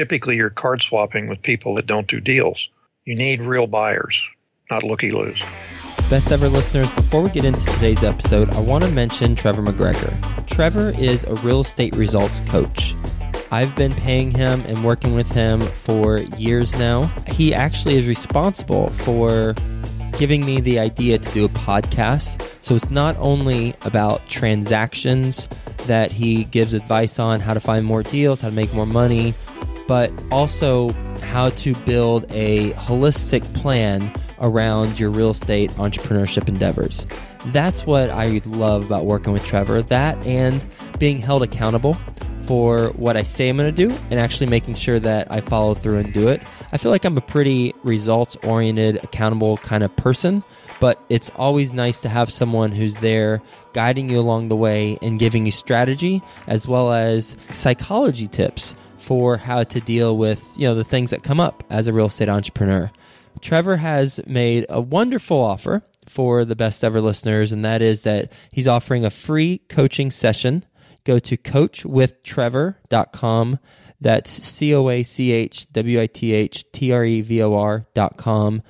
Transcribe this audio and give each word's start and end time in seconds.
typically 0.00 0.34
you're 0.34 0.48
card 0.48 0.80
swapping 0.80 1.28
with 1.28 1.42
people 1.42 1.74
that 1.74 1.84
don't 1.84 2.06
do 2.06 2.20
deals. 2.20 2.70
You 3.04 3.14
need 3.14 3.42
real 3.42 3.66
buyers, 3.66 4.18
not 4.70 4.82
looky 4.82 5.12
loos. 5.12 5.42
Best 6.08 6.32
ever 6.32 6.48
listeners, 6.48 6.88
before 6.92 7.20
we 7.20 7.28
get 7.28 7.44
into 7.44 7.62
today's 7.66 8.02
episode, 8.02 8.48
I 8.54 8.60
want 8.60 8.82
to 8.84 8.90
mention 8.92 9.36
Trevor 9.36 9.60
McGregor. 9.60 10.46
Trevor 10.46 10.94
is 10.98 11.24
a 11.24 11.34
real 11.46 11.60
estate 11.60 11.94
results 11.96 12.40
coach. 12.46 12.94
I've 13.50 13.76
been 13.76 13.92
paying 13.92 14.30
him 14.30 14.62
and 14.66 14.82
working 14.82 15.14
with 15.14 15.30
him 15.32 15.60
for 15.60 16.20
years 16.38 16.72
now. 16.78 17.02
He 17.26 17.52
actually 17.52 17.98
is 17.98 18.08
responsible 18.08 18.88
for 18.88 19.54
giving 20.18 20.46
me 20.46 20.62
the 20.62 20.78
idea 20.78 21.18
to 21.18 21.30
do 21.34 21.44
a 21.44 21.50
podcast. 21.50 22.50
So 22.62 22.74
it's 22.74 22.90
not 22.90 23.18
only 23.18 23.74
about 23.82 24.26
transactions 24.30 25.46
that 25.80 26.10
he 26.10 26.44
gives 26.44 26.72
advice 26.72 27.18
on 27.18 27.40
how 27.40 27.52
to 27.52 27.60
find 27.60 27.84
more 27.84 28.02
deals, 28.02 28.40
how 28.40 28.48
to 28.48 28.54
make 28.54 28.72
more 28.72 28.86
money, 28.86 29.34
but 29.90 30.12
also 30.30 30.90
how 31.20 31.48
to 31.50 31.74
build 31.84 32.24
a 32.30 32.70
holistic 32.74 33.42
plan 33.54 34.12
around 34.38 35.00
your 35.00 35.10
real 35.10 35.30
estate 35.30 35.68
entrepreneurship 35.72 36.48
endeavors. 36.48 37.08
That's 37.46 37.84
what 37.84 38.08
I 38.08 38.40
love 38.46 38.86
about 38.86 39.04
working 39.04 39.32
with 39.32 39.44
Trevor, 39.44 39.82
that 39.82 40.16
and 40.24 40.64
being 41.00 41.18
held 41.18 41.42
accountable 41.42 41.94
for 42.42 42.90
what 42.90 43.16
I 43.16 43.24
say 43.24 43.48
I'm 43.48 43.56
going 43.56 43.74
to 43.74 43.88
do 43.88 43.92
and 44.12 44.20
actually 44.20 44.46
making 44.46 44.76
sure 44.76 45.00
that 45.00 45.26
I 45.28 45.40
follow 45.40 45.74
through 45.74 45.98
and 45.98 46.12
do 46.12 46.28
it. 46.28 46.40
I 46.70 46.76
feel 46.76 46.92
like 46.92 47.04
I'm 47.04 47.16
a 47.16 47.20
pretty 47.20 47.74
results 47.82 48.36
oriented, 48.44 49.02
accountable 49.02 49.56
kind 49.56 49.82
of 49.82 49.96
person, 49.96 50.44
but 50.78 51.02
it's 51.08 51.32
always 51.34 51.72
nice 51.72 52.00
to 52.02 52.08
have 52.08 52.30
someone 52.30 52.70
who's 52.70 52.94
there 52.98 53.42
guiding 53.72 54.08
you 54.08 54.20
along 54.20 54.50
the 54.50 54.56
way 54.56 55.00
and 55.02 55.18
giving 55.18 55.46
you 55.46 55.52
strategy 55.52 56.22
as 56.46 56.68
well 56.68 56.92
as 56.92 57.36
psychology 57.50 58.28
tips 58.28 58.76
for 59.00 59.38
how 59.38 59.64
to 59.64 59.80
deal 59.80 60.16
with, 60.16 60.44
you 60.56 60.68
know, 60.68 60.74
the 60.74 60.84
things 60.84 61.10
that 61.10 61.22
come 61.22 61.40
up 61.40 61.64
as 61.70 61.88
a 61.88 61.92
real 61.92 62.06
estate 62.06 62.28
entrepreneur. 62.28 62.90
Trevor 63.40 63.78
has 63.78 64.20
made 64.26 64.66
a 64.68 64.80
wonderful 64.80 65.38
offer 65.38 65.82
for 66.06 66.44
the 66.44 66.56
best 66.56 66.84
ever 66.84 67.00
listeners, 67.00 67.52
and 67.52 67.64
that 67.64 67.82
is 67.82 68.02
that 68.02 68.32
he's 68.52 68.68
offering 68.68 69.04
a 69.04 69.10
free 69.10 69.58
coaching 69.68 70.10
session 70.10 70.64
go 71.04 71.18
to 71.18 71.36
coachwithtrevor.com. 71.36 73.58
That's 74.00 74.30
C 74.30 74.74
O 74.74 74.88
A 74.88 75.02
C 75.02 75.32
H 75.32 75.70
W 75.72 76.00
I 76.00 76.06
T 76.06 76.32
H 76.32 76.64
T 76.72 76.92
R 76.92 77.04
E 77.04 77.20
V 77.20 77.42
O 77.42 77.54
R.com. 77.54 78.62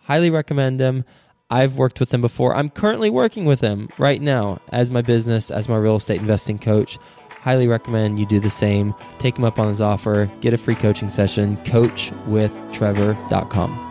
Highly 0.00 0.30
recommend 0.30 0.80
him. 0.80 1.04
I've 1.50 1.76
worked 1.76 2.00
with 2.00 2.12
him 2.12 2.20
before. 2.20 2.56
I'm 2.56 2.68
currently 2.68 3.10
working 3.10 3.44
with 3.44 3.60
him 3.60 3.88
right 3.98 4.20
now 4.20 4.60
as 4.70 4.90
my 4.90 5.02
business, 5.02 5.50
as 5.50 5.68
my 5.68 5.76
real 5.76 5.96
estate 5.96 6.20
investing 6.20 6.58
coach. 6.58 6.98
Highly 7.44 7.68
recommend 7.68 8.18
you 8.18 8.24
do 8.24 8.40
the 8.40 8.48
same. 8.48 8.94
Take 9.18 9.36
him 9.36 9.44
up 9.44 9.58
on 9.58 9.68
his 9.68 9.82
offer. 9.82 10.32
Get 10.40 10.54
a 10.54 10.56
free 10.56 10.76
coaching 10.76 11.10
session. 11.10 11.58
Coachwithtrevor.com. 11.58 13.90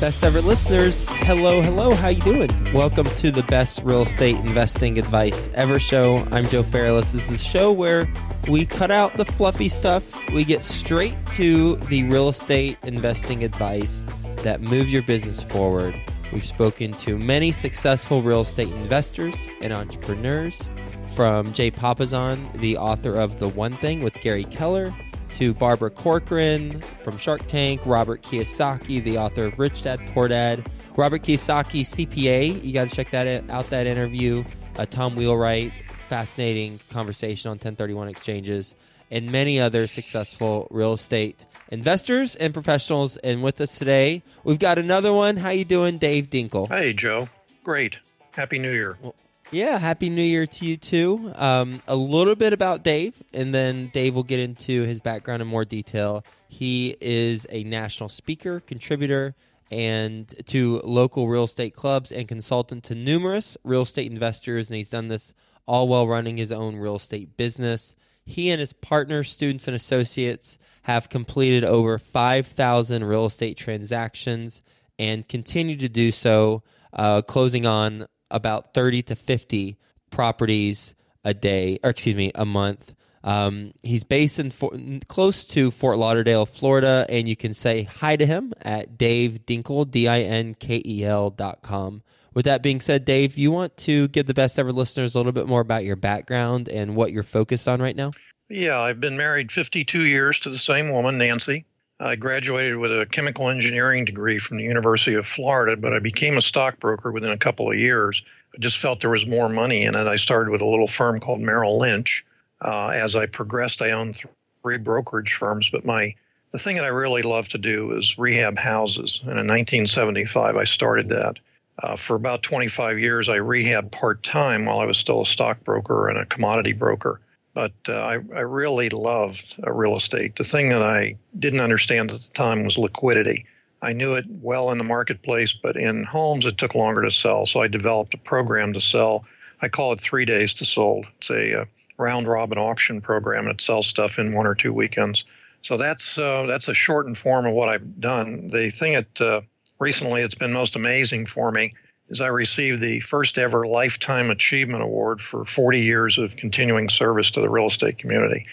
Best 0.00 0.24
ever 0.24 0.40
listeners, 0.40 1.10
hello, 1.10 1.60
hello, 1.60 1.92
how 1.92 2.08
you 2.08 2.22
doing? 2.22 2.48
Welcome 2.72 3.04
to 3.04 3.30
the 3.30 3.42
best 3.42 3.82
real 3.84 4.04
estate 4.04 4.36
investing 4.36 4.98
advice 4.98 5.50
ever 5.52 5.78
show. 5.78 6.26
I'm 6.32 6.46
Joe 6.46 6.62
Fairless. 6.62 7.12
This 7.12 7.24
is 7.24 7.28
the 7.28 7.36
show 7.46 7.70
where 7.70 8.08
we 8.48 8.64
cut 8.64 8.90
out 8.90 9.18
the 9.18 9.26
fluffy 9.26 9.68
stuff. 9.68 10.18
We 10.30 10.44
get 10.44 10.62
straight 10.62 11.16
to 11.32 11.76
the 11.76 12.04
real 12.04 12.30
estate 12.30 12.78
investing 12.82 13.44
advice 13.44 14.06
that 14.36 14.62
moves 14.62 14.90
your 14.90 15.02
business 15.02 15.42
forward. 15.42 15.94
We've 16.32 16.44
spoken 16.44 16.92
to 16.92 17.18
many 17.18 17.52
successful 17.52 18.22
real 18.22 18.42
estate 18.42 18.68
investors 18.68 19.34
and 19.60 19.72
entrepreneurs, 19.72 20.70
from 21.14 21.52
Jay 21.52 21.70
Papasan, 21.70 22.50
the 22.58 22.76
author 22.76 23.14
of 23.14 23.38
The 23.38 23.48
One 23.48 23.72
Thing 23.72 24.02
with 24.02 24.14
Gary 24.20 24.44
Keller, 24.44 24.94
to 25.34 25.54
Barbara 25.54 25.90
Corcoran 25.90 26.80
from 26.80 27.16
Shark 27.18 27.46
Tank, 27.46 27.80
Robert 27.84 28.22
Kiyosaki, 28.22 29.02
the 29.02 29.18
author 29.18 29.46
of 29.46 29.58
Rich 29.58 29.82
Dad 29.82 30.00
Poor 30.14 30.28
Dad, 30.28 30.68
Robert 30.96 31.22
Kiyosaki, 31.22 31.82
CPA. 31.82 32.64
You 32.64 32.72
got 32.72 32.88
to 32.88 32.94
check 32.94 33.10
that 33.10 33.48
out. 33.50 33.70
That 33.70 33.86
interview. 33.86 34.44
Uh, 34.76 34.86
Tom 34.86 35.14
Wheelwright, 35.14 35.72
fascinating 36.08 36.80
conversation 36.90 37.48
on 37.48 37.56
1031 37.56 38.08
exchanges, 38.08 38.74
and 39.10 39.30
many 39.30 39.60
other 39.60 39.86
successful 39.86 40.68
real 40.70 40.94
estate 40.94 41.44
investors 41.70 42.36
and 42.36 42.52
professionals. 42.52 43.16
And 43.18 43.42
with 43.42 43.60
us 43.60 43.78
today, 43.78 44.22
we've 44.44 44.58
got 44.58 44.78
another 44.78 45.12
one. 45.12 45.36
How 45.36 45.50
you 45.50 45.64
doing, 45.64 45.98
Dave 45.98 46.30
Dinkel? 46.30 46.68
Hey, 46.68 46.92
Joe. 46.92 47.28
Great. 47.64 48.00
Happy 48.32 48.58
New 48.58 48.72
Year. 48.72 48.98
Well, 49.00 49.14
yeah, 49.52 49.78
happy 49.78 50.10
New 50.10 50.22
Year 50.22 50.46
to 50.46 50.64
you 50.64 50.76
too. 50.76 51.32
Um, 51.34 51.82
a 51.88 51.96
little 51.96 52.36
bit 52.36 52.52
about 52.52 52.84
Dave, 52.84 53.20
and 53.32 53.52
then 53.52 53.90
Dave 53.92 54.14
will 54.14 54.22
get 54.22 54.38
into 54.38 54.82
his 54.82 55.00
background 55.00 55.42
in 55.42 55.48
more 55.48 55.64
detail. 55.64 56.24
He 56.48 56.96
is 57.00 57.48
a 57.50 57.64
national 57.64 58.10
speaker, 58.10 58.60
contributor, 58.60 59.34
and 59.70 60.32
to 60.46 60.80
local 60.84 61.26
real 61.26 61.44
estate 61.44 61.74
clubs 61.74 62.12
and 62.12 62.28
consultant 62.28 62.84
to 62.84 62.94
numerous 62.94 63.56
real 63.64 63.82
estate 63.82 64.10
investors, 64.10 64.68
and 64.68 64.76
he's 64.76 64.90
done 64.90 65.08
this 65.08 65.34
all 65.66 65.88
while 65.88 66.06
running 66.06 66.36
his 66.36 66.52
own 66.52 66.76
real 66.76 66.96
estate 66.96 67.36
business. 67.36 67.96
He 68.24 68.50
and 68.50 68.60
his 68.60 68.72
partners, 68.72 69.32
students, 69.32 69.66
and 69.66 69.74
associates 69.74 70.58
have 70.90 71.08
completed 71.08 71.64
over 71.64 71.98
5,000 71.98 73.04
real 73.04 73.26
estate 73.26 73.56
transactions 73.56 74.60
and 74.98 75.26
continue 75.28 75.76
to 75.76 75.88
do 75.88 76.10
so, 76.10 76.64
uh, 76.92 77.22
closing 77.22 77.64
on 77.64 78.06
about 78.28 78.74
30 78.74 79.02
to 79.02 79.14
50 79.14 79.78
properties 80.10 80.96
a 81.24 81.32
day, 81.32 81.78
or 81.84 81.90
excuse 81.90 82.16
me, 82.16 82.32
a 82.34 82.44
month. 82.44 82.92
Um, 83.22 83.72
he's 83.82 84.02
based 84.02 84.40
in 84.40 84.50
for, 84.50 84.72
close 85.06 85.44
to 85.46 85.70
Fort 85.70 85.96
Lauderdale, 85.96 86.44
Florida, 86.44 87.06
and 87.08 87.28
you 87.28 87.36
can 87.36 87.54
say 87.54 87.84
hi 87.84 88.16
to 88.16 88.26
him 88.26 88.52
at 88.60 88.98
Dave 88.98 89.46
Dinkel, 89.46 89.88
D 89.88 90.08
I 90.08 90.22
N 90.22 90.54
K 90.54 90.82
E 90.84 91.04
L 91.04 91.30
dot 91.30 91.62
com. 91.62 92.02
With 92.34 92.46
that 92.46 92.62
being 92.62 92.80
said, 92.80 93.04
Dave, 93.04 93.38
you 93.38 93.52
want 93.52 93.76
to 93.78 94.08
give 94.08 94.26
the 94.26 94.34
best 94.34 94.58
ever 94.58 94.72
listeners 94.72 95.14
a 95.14 95.18
little 95.18 95.32
bit 95.32 95.46
more 95.46 95.60
about 95.60 95.84
your 95.84 95.96
background 95.96 96.68
and 96.68 96.96
what 96.96 97.12
you're 97.12 97.22
focused 97.22 97.68
on 97.68 97.80
right 97.80 97.96
now? 97.96 98.12
Yeah, 98.50 98.80
I've 98.80 98.98
been 98.98 99.16
married 99.16 99.52
52 99.52 100.06
years 100.06 100.40
to 100.40 100.50
the 100.50 100.58
same 100.58 100.90
woman, 100.90 101.18
Nancy. 101.18 101.64
I 102.00 102.16
graduated 102.16 102.78
with 102.78 102.90
a 102.90 103.06
chemical 103.06 103.48
engineering 103.48 104.04
degree 104.04 104.40
from 104.40 104.56
the 104.56 104.64
University 104.64 105.14
of 105.14 105.28
Florida, 105.28 105.76
but 105.76 105.94
I 105.94 106.00
became 106.00 106.36
a 106.36 106.42
stockbroker 106.42 107.12
within 107.12 107.30
a 107.30 107.38
couple 107.38 107.70
of 107.70 107.78
years. 107.78 108.24
I 108.52 108.58
just 108.58 108.78
felt 108.78 109.02
there 109.02 109.10
was 109.10 109.24
more 109.24 109.48
money 109.48 109.84
in 109.84 109.94
it. 109.94 110.08
I 110.08 110.16
started 110.16 110.50
with 110.50 110.62
a 110.62 110.66
little 110.66 110.88
firm 110.88 111.20
called 111.20 111.40
Merrill 111.40 111.78
Lynch. 111.78 112.26
Uh, 112.60 112.88
as 112.88 113.14
I 113.14 113.26
progressed, 113.26 113.82
I 113.82 113.92
owned 113.92 114.20
three 114.62 114.78
brokerage 114.78 115.34
firms, 115.34 115.70
but 115.70 115.84
my 115.84 116.16
the 116.50 116.58
thing 116.58 116.74
that 116.74 116.84
I 116.84 116.88
really 116.88 117.22
love 117.22 117.46
to 117.50 117.58
do 117.58 117.96
is 117.96 118.18
rehab 118.18 118.58
houses. 118.58 119.20
And 119.22 119.38
in 119.38 119.46
1975, 119.46 120.56
I 120.56 120.64
started 120.64 121.10
that. 121.10 121.38
Uh, 121.80 121.94
for 121.94 122.16
about 122.16 122.42
25 122.42 122.98
years, 122.98 123.28
I 123.28 123.38
rehabbed 123.38 123.92
part 123.92 124.24
time 124.24 124.64
while 124.64 124.80
I 124.80 124.86
was 124.86 124.98
still 124.98 125.20
a 125.20 125.26
stockbroker 125.26 126.08
and 126.08 126.18
a 126.18 126.26
commodity 126.26 126.72
broker 126.72 127.20
but 127.54 127.72
uh, 127.88 128.00
I, 128.00 128.12
I 128.34 128.40
really 128.40 128.88
loved 128.88 129.56
uh, 129.66 129.72
real 129.72 129.96
estate. 129.96 130.36
The 130.36 130.44
thing 130.44 130.68
that 130.70 130.82
I 130.82 131.16
didn't 131.38 131.60
understand 131.60 132.10
at 132.10 132.20
the 132.20 132.28
time 132.28 132.64
was 132.64 132.78
liquidity. 132.78 133.46
I 133.82 133.92
knew 133.92 134.14
it 134.14 134.26
well 134.28 134.70
in 134.70 134.78
the 134.78 134.84
marketplace, 134.84 135.54
but 135.54 135.76
in 135.76 136.04
homes 136.04 136.46
it 136.46 136.58
took 136.58 136.74
longer 136.74 137.02
to 137.02 137.10
sell. 137.10 137.46
So 137.46 137.60
I 137.60 137.68
developed 137.68 138.14
a 138.14 138.18
program 138.18 138.72
to 138.74 138.80
sell. 138.80 139.24
I 139.62 139.68
call 139.68 139.92
it 139.92 140.00
three 140.00 140.24
days 140.24 140.54
to 140.54 140.64
sold. 140.64 141.06
It's 141.18 141.30
a, 141.30 141.62
uh, 141.62 141.64
round 142.00 142.26
robin 142.26 142.58
auction 142.58 143.00
program 143.00 143.44
that 143.44 143.60
sells 143.60 143.86
stuff 143.86 144.18
in 144.18 144.32
one 144.32 144.46
or 144.46 144.54
two 144.54 144.72
weekends. 144.72 145.24
So 145.62 145.76
that's 145.76 146.16
uh, 146.16 146.46
that's 146.46 146.66
a 146.66 146.74
shortened 146.74 147.18
form 147.18 147.44
of 147.46 147.52
what 147.52 147.68
I've 147.68 148.00
done. 148.00 148.48
The 148.48 148.70
thing 148.70 148.94
that 148.94 149.20
uh, 149.20 149.42
recently 149.78 150.22
it's 150.22 150.34
been 150.34 150.52
most 150.52 150.74
amazing 150.74 151.26
for 151.26 151.52
me 151.52 151.74
is 152.10 152.20
I 152.20 152.28
received 152.28 152.80
the 152.80 153.00
first 153.00 153.38
ever 153.38 153.66
Lifetime 153.66 154.30
Achievement 154.30 154.82
Award 154.82 155.20
for 155.20 155.44
40 155.44 155.80
years 155.80 156.18
of 156.18 156.36
continuing 156.36 156.88
service 156.88 157.30
to 157.32 157.40
the 157.40 157.48
real 157.48 157.66
estate 157.66 157.98
community. 157.98 158.46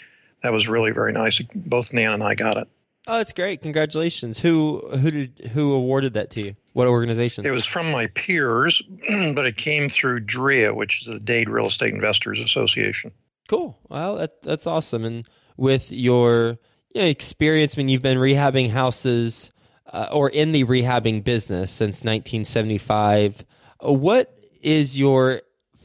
That 0.44 0.54
was 0.54 0.68
really 0.68 0.92
very 0.92 1.14
nice. 1.14 1.42
Both 1.56 1.94
Nan 1.94 2.14
and 2.14 2.24
I 2.24 2.36
got 2.36 2.58
it. 2.58 2.68
Oh, 3.10 3.18
that's 3.18 3.32
great! 3.32 3.62
Congratulations. 3.62 4.40
Who 4.40 4.82
who 4.90 5.12
did 5.12 5.52
who 5.54 5.72
awarded 5.72 6.16
that 6.16 6.30
to 6.32 6.42
you? 6.42 6.56
What 6.74 6.88
organization? 6.88 7.46
It 7.46 7.52
was 7.52 7.66
from 7.66 7.90
my 7.90 8.08
peers, 8.08 8.82
but 9.34 9.46
it 9.46 9.56
came 9.56 9.88
through 9.88 10.22
DREA, 10.22 10.76
which 10.76 11.02
is 11.02 11.08
the 11.08 11.20
Dade 11.20 11.50
Real 11.50 11.68
Estate 11.68 11.94
Investors 11.94 12.42
Association. 12.42 13.14
Cool. 13.48 13.78
Well, 13.88 14.18
that, 14.18 14.42
that's 14.42 14.68
awesome. 14.68 15.06
And 15.06 15.28
with 15.56 15.90
your 15.90 16.60
you 16.94 17.02
know, 17.02 17.08
experience, 17.08 17.78
when 17.78 17.88
you've 17.88 18.02
been 18.02 18.18
rehabbing 18.18 18.72
houses 18.72 19.52
uh, 19.92 20.10
or 20.12 20.30
in 20.30 20.52
the 20.52 20.64
rehabbing 20.66 21.24
business 21.24 21.72
since 21.72 22.04
1975. 22.04 23.46
Uh, 23.84 23.94
what 23.94 24.38
is 24.62 24.98
your 24.98 25.42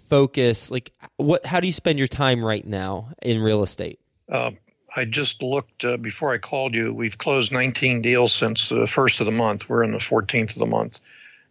focus? 0.09 0.71
Like, 0.71 0.93
what? 1.17 1.47
How 1.47 1.61
do 1.61 1.67
you 1.67 1.73
spend 1.73 1.99
your 1.99 2.09
time 2.09 2.45
right 2.45 2.67
now 2.67 3.13
in 3.23 3.41
real 3.41 3.63
estate? 3.63 4.01
Uh, 4.29 4.53
I 4.95 5.05
just 5.05 5.43
looked 5.43 5.85
uh, 5.85 5.97
before 5.97 6.33
I 6.33 6.39
called 6.39 6.75
you. 6.75 6.95
We've 6.95 7.17
closed 7.17 7.53
19 7.53 8.03
deals 8.03 8.33
since 8.33 8.69
the 8.69 8.87
first 8.87 9.21
of 9.21 9.27
the 9.27 9.33
month. 9.33 9.69
We're 9.69 9.85
in 9.85 9.93
the 9.93 9.99
14th 9.99 10.51
of 10.51 10.59
the 10.59 10.67
month. 10.67 10.99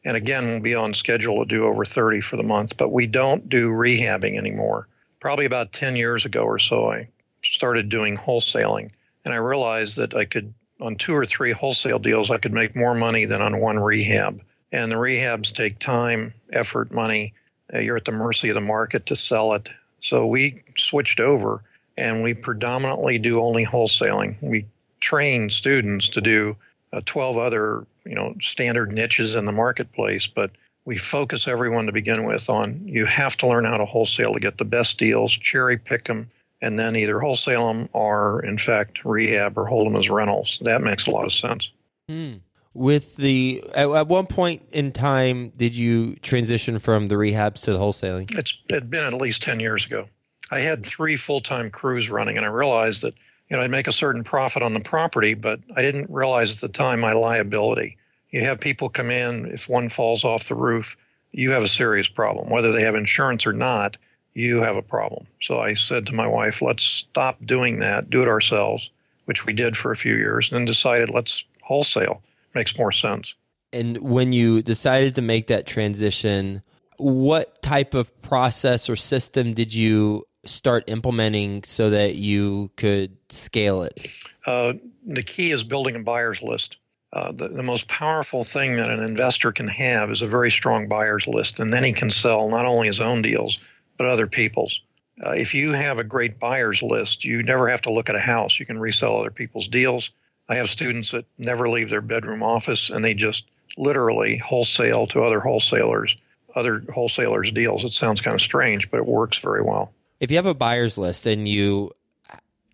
And 0.04 0.18
again, 0.18 0.46
we'll 0.46 0.60
be 0.60 0.76
on 0.76 0.94
schedule 0.94 1.40
to 1.40 1.46
do 1.46 1.66
over 1.66 1.86
30 1.86 2.22
for 2.22 2.36
the 2.36 2.44
month, 2.44 2.78
but 2.78 2.92
we 2.92 3.08
don't 3.08 3.50
do 3.50 3.70
rehabbing 3.70 4.38
anymore. 4.38 4.88
probably 5.20 5.46
about 5.46 5.72
10 5.72 5.96
years 5.96 6.26
ago 6.26 6.44
or 6.44 6.58
so, 6.58 6.92
I 6.92 7.08
started 7.44 7.90
doing 7.90 8.18
wholesaling. 8.18 8.90
And 9.24 9.34
I 9.34 9.38
realized 9.38 9.98
that 9.98 10.16
I 10.16 10.26
could, 10.26 10.56
on 10.82 10.96
two 10.96 11.14
or 11.14 11.26
three 11.26 11.52
wholesale 11.52 12.00
deals, 12.00 12.32
I 12.32 12.38
could 12.38 12.54
make 12.54 12.76
more 12.76 12.96
money 12.96 13.26
than 13.26 13.42
on 13.42 13.60
one 13.60 13.80
rehab. 13.80 14.42
And 14.72 14.92
the 14.92 14.96
rehabs 14.96 15.54
take 15.54 15.80
time, 15.80 16.34
effort, 16.52 16.92
money. 16.92 17.34
Uh, 17.74 17.80
you're 17.80 17.98
at 17.98 18.06
the 18.06 18.12
mercy 18.12 18.50
of 18.50 18.56
the 18.56 18.62
market 18.62 19.06
to 19.08 19.16
sell 19.16 19.54
it. 19.54 19.70
So 20.02 20.26
we 20.26 20.64
switched 20.76 21.20
over 21.20 21.64
and 21.98 22.24
we 22.24 22.34
predominantly 22.34 23.20
do 23.20 23.42
only 23.42 23.66
wholesaling. 23.66 24.42
We 24.42 24.66
train 25.00 25.50
students 25.50 26.10
to 26.10 26.22
do 26.22 26.56
uh, 26.94 27.02
12 27.06 27.38
other, 27.38 27.86
you 28.06 28.16
know, 28.16 28.36
standard 28.42 28.92
niches 28.92 29.36
in 29.36 29.46
the 29.46 29.52
marketplace, 29.52 30.28
but 30.28 30.52
we 30.86 30.98
focus 30.98 31.48
everyone 31.48 31.86
to 31.86 31.92
begin 31.92 32.26
with 32.26 32.50
on 32.50 32.82
you 32.88 33.06
have 33.06 33.38
to 33.38 33.48
learn 33.48 33.66
how 33.66 33.78
to 33.78 33.86
wholesale 33.86 34.34
to 34.34 34.40
get 34.40 34.58
the 34.58 34.66
best 34.66 34.98
deals, 34.98 35.32
cherry 35.32 35.78
pick 35.78 36.06
them, 36.06 36.30
and 36.62 36.78
then 36.78 36.96
either 36.96 37.20
wholesale 37.20 37.68
them 37.68 37.90
or, 37.94 38.44
in 38.44 38.58
fact, 38.58 39.04
rehab 39.04 39.58
or 39.58 39.66
hold 39.66 39.88
them 39.88 39.96
as 39.96 40.10
rentals. 40.10 40.60
That 40.62 40.82
makes 40.82 41.08
a 41.08 41.12
lot 41.12 41.26
of 41.26 41.34
sense. 41.34 41.72
Hmm. 42.08 42.36
With 42.74 43.18
the 43.18 43.64
at, 43.76 43.90
at 43.90 44.08
one 44.08 44.28
point 44.28 44.64
in 44.72 44.94
time, 44.94 45.50
did 45.58 45.76
you 45.76 46.16
transition 46.18 46.80
from 46.80 47.08
the 47.08 47.16
rehabs 47.16 47.64
to 47.64 47.74
the 47.74 47.80
wholesaling? 47.80 48.38
It's 48.38 48.56
it 48.70 48.90
been 48.90 49.04
at 49.04 49.14
least 49.14 49.42
ten 49.42 49.60
years 49.60 49.86
ago. 49.86 50.08
I 50.52 50.60
had 50.60 50.86
three 50.86 51.18
full 51.18 51.42
time 51.42 51.70
crews 51.70 52.10
running, 52.10 52.38
and 52.38 52.46
I 52.46 52.50
realized 52.50 53.02
that 53.02 53.14
you 53.50 53.58
know 53.58 53.64
I'd 53.64 53.72
make 53.72 53.88
a 53.88 53.92
certain 53.92 54.24
profit 54.24 54.64
on 54.64 54.74
the 54.74 54.80
property, 54.80 55.34
but 55.34 55.60
I 55.76 55.82
didn't 55.82 56.10
realize 56.10 56.52
at 56.52 56.62
the 56.62 56.70
time 56.70 57.02
my 57.02 57.12
liability. 57.12 57.98
You 58.30 58.40
have 58.42 58.62
people 58.62 58.88
come 58.88 59.12
in 59.12 59.48
if 59.48 59.68
one 59.68 59.90
falls 59.90 60.24
off 60.24 60.48
the 60.48 60.56
roof, 60.56 60.96
you 61.34 61.52
have 61.52 61.64
a 61.64 61.68
serious 61.68 62.08
problem, 62.08 62.50
whether 62.50 62.72
they 62.72 62.84
have 62.84 62.96
insurance 62.96 63.46
or 63.46 63.52
not 63.52 63.98
you 64.34 64.62
have 64.62 64.76
a 64.76 64.82
problem. 64.82 65.28
So 65.42 65.60
I 65.60 65.74
said 65.74 66.06
to 66.08 66.14
my 66.14 66.28
wife, 66.28 66.62
let's 66.62 66.84
stop 66.84 67.38
doing 67.46 67.80
that, 67.80 68.10
do 68.10 68.22
it 68.22 68.28
ourselves, 68.28 68.90
which 69.26 69.46
we 69.46 69.54
did 69.54 69.76
for 69.76 69.92
a 69.92 69.96
few 69.96 70.16
years, 70.16 70.50
and 70.50 70.60
then 70.60 70.66
decided 70.66 71.10
let's 71.10 71.44
wholesale. 71.62 72.22
Makes 72.54 72.78
more 72.78 72.92
sense. 72.92 73.36
And 73.74 73.98
when 74.00 74.34
you 74.34 74.62
decided 74.62 75.16
to 75.16 75.22
make 75.22 75.48
that 75.48 75.66
transition, 75.66 76.62
what 76.98 77.62
type 77.62 77.94
of 77.94 78.22
process 78.22 78.90
or 78.90 78.96
system 78.96 79.54
did 79.54 79.74
you 79.74 80.26
start 80.44 80.84
implementing 80.88 81.64
so 81.64 81.90
that 81.90 82.16
you 82.16 82.72
could 82.76 83.16
scale 83.30 83.84
it? 83.84 84.06
Uh, 84.46 84.74
the 85.06 85.24
key 85.24 85.52
is 85.52 85.64
building 85.64 85.96
a 85.96 86.04
buyer's 86.04 86.42
list. 86.42 86.78
Uh, 87.14 87.32
the, 87.32 87.50
the, 87.50 87.64
most 87.64 87.88
powerful 87.90 88.44
thing 88.44 88.78
that 88.78 88.90
an 88.90 89.04
investor 89.04 89.52
can 89.52 89.68
have 89.68 90.10
is 90.12 90.22
a 90.22 90.28
very 90.28 90.50
strong 90.50 90.88
buyer's 90.88 91.28
list, 91.28 91.60
and 91.60 91.74
then 91.74 91.84
he 91.84 91.92
can 91.92 92.10
sell 92.10 92.50
not 92.50 92.66
only 92.66 92.88
his 92.88 93.02
own 93.02 93.22
deals, 93.22 93.60
but 94.02 94.10
other 94.10 94.26
people's. 94.26 94.82
Uh, 95.24 95.30
if 95.30 95.54
you 95.54 95.74
have 95.74 96.00
a 96.00 96.04
great 96.04 96.40
buyer's 96.40 96.82
list, 96.82 97.24
you 97.24 97.44
never 97.44 97.68
have 97.68 97.84
to 97.84 97.92
look 97.92 98.10
at 98.10 98.16
a 98.16 98.20
house. 98.20 98.60
You 98.60 98.66
can 98.66 98.80
resell 98.80 99.20
other 99.20 99.30
people's 99.30 99.68
deals. 99.68 100.10
I 100.50 100.56
have 100.56 100.72
students 100.72 101.12
that 101.12 101.26
never 101.38 101.70
leave 101.70 101.92
their 101.92 102.02
bedroom 102.02 102.42
office 102.42 102.90
and 102.90 103.06
they 103.06 103.14
just 103.14 103.44
literally 103.78 104.38
wholesale 104.38 105.06
to 105.06 105.22
other 105.24 105.40
wholesalers, 105.40 106.18
other 106.56 106.84
wholesalers' 106.92 107.52
deals. 107.52 107.84
It 107.84 107.92
sounds 107.92 108.22
kind 108.22 108.34
of 108.34 108.42
strange, 108.42 108.90
but 108.90 108.98
it 108.98 109.06
works 109.06 109.38
very 109.38 109.62
well. 109.62 109.94
If 110.20 110.32
you 110.32 110.38
have 110.38 110.48
a 110.48 110.56
buyer's 110.56 110.98
list 110.98 111.28
and 111.28 111.48
you 111.48 111.92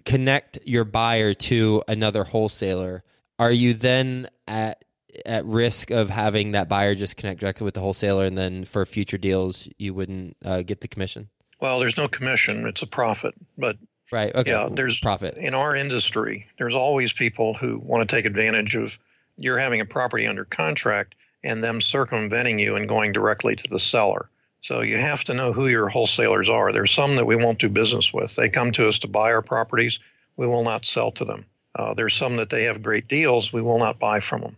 connect 0.06 0.60
your 0.66 0.86
buyer 0.86 1.34
to 1.34 1.84
another 1.90 2.24
wholesaler, 2.24 3.04
are 3.38 3.52
you 3.52 3.74
then 3.74 4.30
at 4.48 4.86
at 5.26 5.46
risk 5.46 5.92
of 5.92 6.10
having 6.10 6.52
that 6.52 6.70
buyer 6.70 6.96
just 6.96 7.18
connect 7.18 7.40
directly 7.40 7.66
with 7.66 7.74
the 7.74 7.80
wholesaler, 7.80 8.26
and 8.26 8.38
then 8.38 8.64
for 8.66 8.86
future 8.86 9.18
deals, 9.18 9.68
you 9.78 9.94
wouldn't 9.94 10.38
uh, 10.44 10.62
get 10.62 10.82
the 10.82 10.88
commission? 10.88 11.30
Well, 11.60 11.80
there's 11.80 11.98
no 11.98 12.08
commission; 12.08 12.68
it's 12.68 12.82
a 12.82 12.88
profit. 12.88 13.34
But 13.58 13.78
right, 14.12 14.34
okay, 14.36 14.52
yeah, 14.52 14.68
there's 14.72 15.00
profit 15.00 15.38
in 15.38 15.54
our 15.54 15.76
industry. 15.76 16.48
There's 16.58 16.76
always 16.76 17.14
people 17.14 17.54
who 17.54 17.80
want 17.80 18.08
to 18.08 18.16
take 18.16 18.26
advantage 18.26 18.76
of 18.76 18.98
you're 19.38 19.58
having 19.58 19.82
a 19.82 19.86
property 19.86 20.28
under 20.28 20.46
contract 20.46 21.16
and 21.44 21.64
them 21.64 21.82
circumventing 21.82 22.60
you 22.60 22.76
and 22.76 22.88
going 22.88 23.12
directly 23.12 23.56
to 23.56 23.68
the 23.70 23.80
seller. 23.80 24.30
So 24.62 24.82
you 24.82 24.98
have 24.98 25.24
to 25.26 25.34
know 25.34 25.54
who 25.54 25.68
your 25.68 25.88
wholesalers 25.88 26.50
are. 26.50 26.74
There's 26.74 26.92
some 26.92 27.16
that 27.16 27.26
we 27.26 27.36
won't 27.36 27.60
do 27.60 27.70
business 27.70 28.12
with. 28.12 28.36
They 28.36 28.50
come 28.50 28.72
to 28.74 28.90
us 28.90 29.00
to 29.00 29.08
buy 29.08 29.32
our 29.32 29.44
properties. 29.44 30.00
We 30.36 30.48
will 30.48 30.64
not 30.64 30.84
sell 30.84 31.12
to 31.12 31.26
them. 31.26 31.46
Uh, 31.76 31.94
there's 31.94 32.16
some 32.16 32.36
that 32.38 32.50
they 32.50 32.64
have 32.64 32.82
great 32.82 33.08
deals. 33.08 33.54
We 33.54 33.62
will 33.62 33.78
not 33.78 34.00
buy 34.00 34.20
from 34.20 34.42
them. 34.42 34.58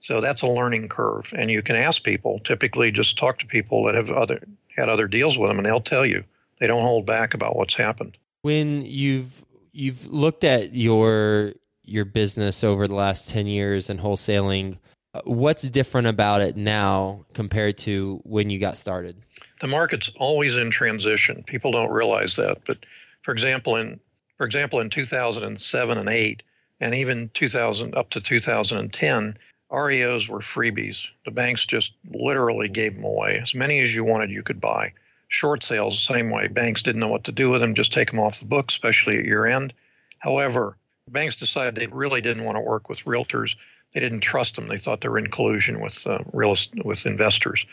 So 0.00 0.20
that's 0.20 0.42
a 0.42 0.46
learning 0.46 0.88
curve. 0.88 1.32
And 1.36 1.50
you 1.50 1.62
can 1.62 1.76
ask 1.76 2.02
people, 2.02 2.38
typically 2.40 2.90
just 2.90 3.18
talk 3.18 3.38
to 3.40 3.46
people 3.46 3.84
that 3.86 3.94
have 3.94 4.10
other 4.10 4.40
had 4.76 4.88
other 4.88 5.08
deals 5.08 5.38
with 5.38 5.48
them 5.48 5.58
and 5.58 5.66
they'll 5.66 5.80
tell 5.80 6.04
you. 6.04 6.24
They 6.60 6.66
don't 6.66 6.82
hold 6.82 7.06
back 7.06 7.34
about 7.34 7.56
what's 7.56 7.74
happened. 7.74 8.16
When 8.42 8.84
you've 8.84 9.44
you've 9.72 10.06
looked 10.06 10.44
at 10.44 10.74
your 10.74 11.54
your 11.82 12.04
business 12.04 12.64
over 12.64 12.88
the 12.88 12.94
last 12.94 13.30
10 13.30 13.46
years 13.46 13.90
and 13.90 14.00
wholesaling, 14.00 14.78
uh, 15.14 15.20
what's 15.24 15.62
different 15.62 16.08
about 16.08 16.40
it 16.40 16.56
now 16.56 17.26
compared 17.32 17.78
to 17.78 18.20
when 18.24 18.50
you 18.50 18.58
got 18.58 18.76
started? 18.76 19.16
The 19.60 19.68
market's 19.68 20.10
always 20.16 20.56
in 20.56 20.70
transition. 20.70 21.42
People 21.44 21.72
don't 21.72 21.90
realize 21.90 22.36
that, 22.36 22.58
but 22.66 22.78
for 23.22 23.32
example 23.32 23.76
in 23.76 24.00
for 24.36 24.46
example 24.46 24.80
in 24.80 24.90
2007 24.90 25.98
and 25.98 26.08
8 26.08 26.42
and 26.80 26.94
even 26.94 27.30
2000 27.34 27.94
up 27.94 28.10
to 28.10 28.20
2010 28.20 29.38
REOs 29.70 30.28
were 30.28 30.38
freebies. 30.38 31.08
The 31.24 31.30
banks 31.30 31.64
just 31.64 31.92
literally 32.12 32.68
gave 32.68 32.94
them 32.94 33.04
away. 33.04 33.40
As 33.42 33.54
many 33.54 33.80
as 33.80 33.94
you 33.94 34.04
wanted, 34.04 34.30
you 34.30 34.42
could 34.42 34.60
buy. 34.60 34.92
Short 35.28 35.64
sales, 35.64 36.00
same 36.00 36.30
way. 36.30 36.46
Banks 36.46 36.82
didn't 36.82 37.00
know 37.00 37.08
what 37.08 37.24
to 37.24 37.32
do 37.32 37.50
with 37.50 37.60
them, 37.60 37.74
just 37.74 37.92
take 37.92 38.10
them 38.10 38.20
off 38.20 38.38
the 38.38 38.46
books, 38.46 38.74
especially 38.74 39.18
at 39.18 39.24
year 39.24 39.44
end. 39.46 39.72
However, 40.20 40.76
banks 41.10 41.36
decided 41.36 41.74
they 41.74 41.88
really 41.88 42.20
didn't 42.20 42.44
want 42.44 42.56
to 42.56 42.60
work 42.60 42.88
with 42.88 43.04
realtors. 43.04 43.56
They 43.92 44.00
didn't 44.00 44.20
trust 44.20 44.54
them. 44.54 44.68
They 44.68 44.78
thought 44.78 45.00
they 45.00 45.08
were 45.08 45.18
in 45.18 45.30
collusion 45.30 45.80
with 45.80 46.06
uh, 46.06 46.18
real 46.32 46.56
with 46.84 47.06
investors. 47.06 47.66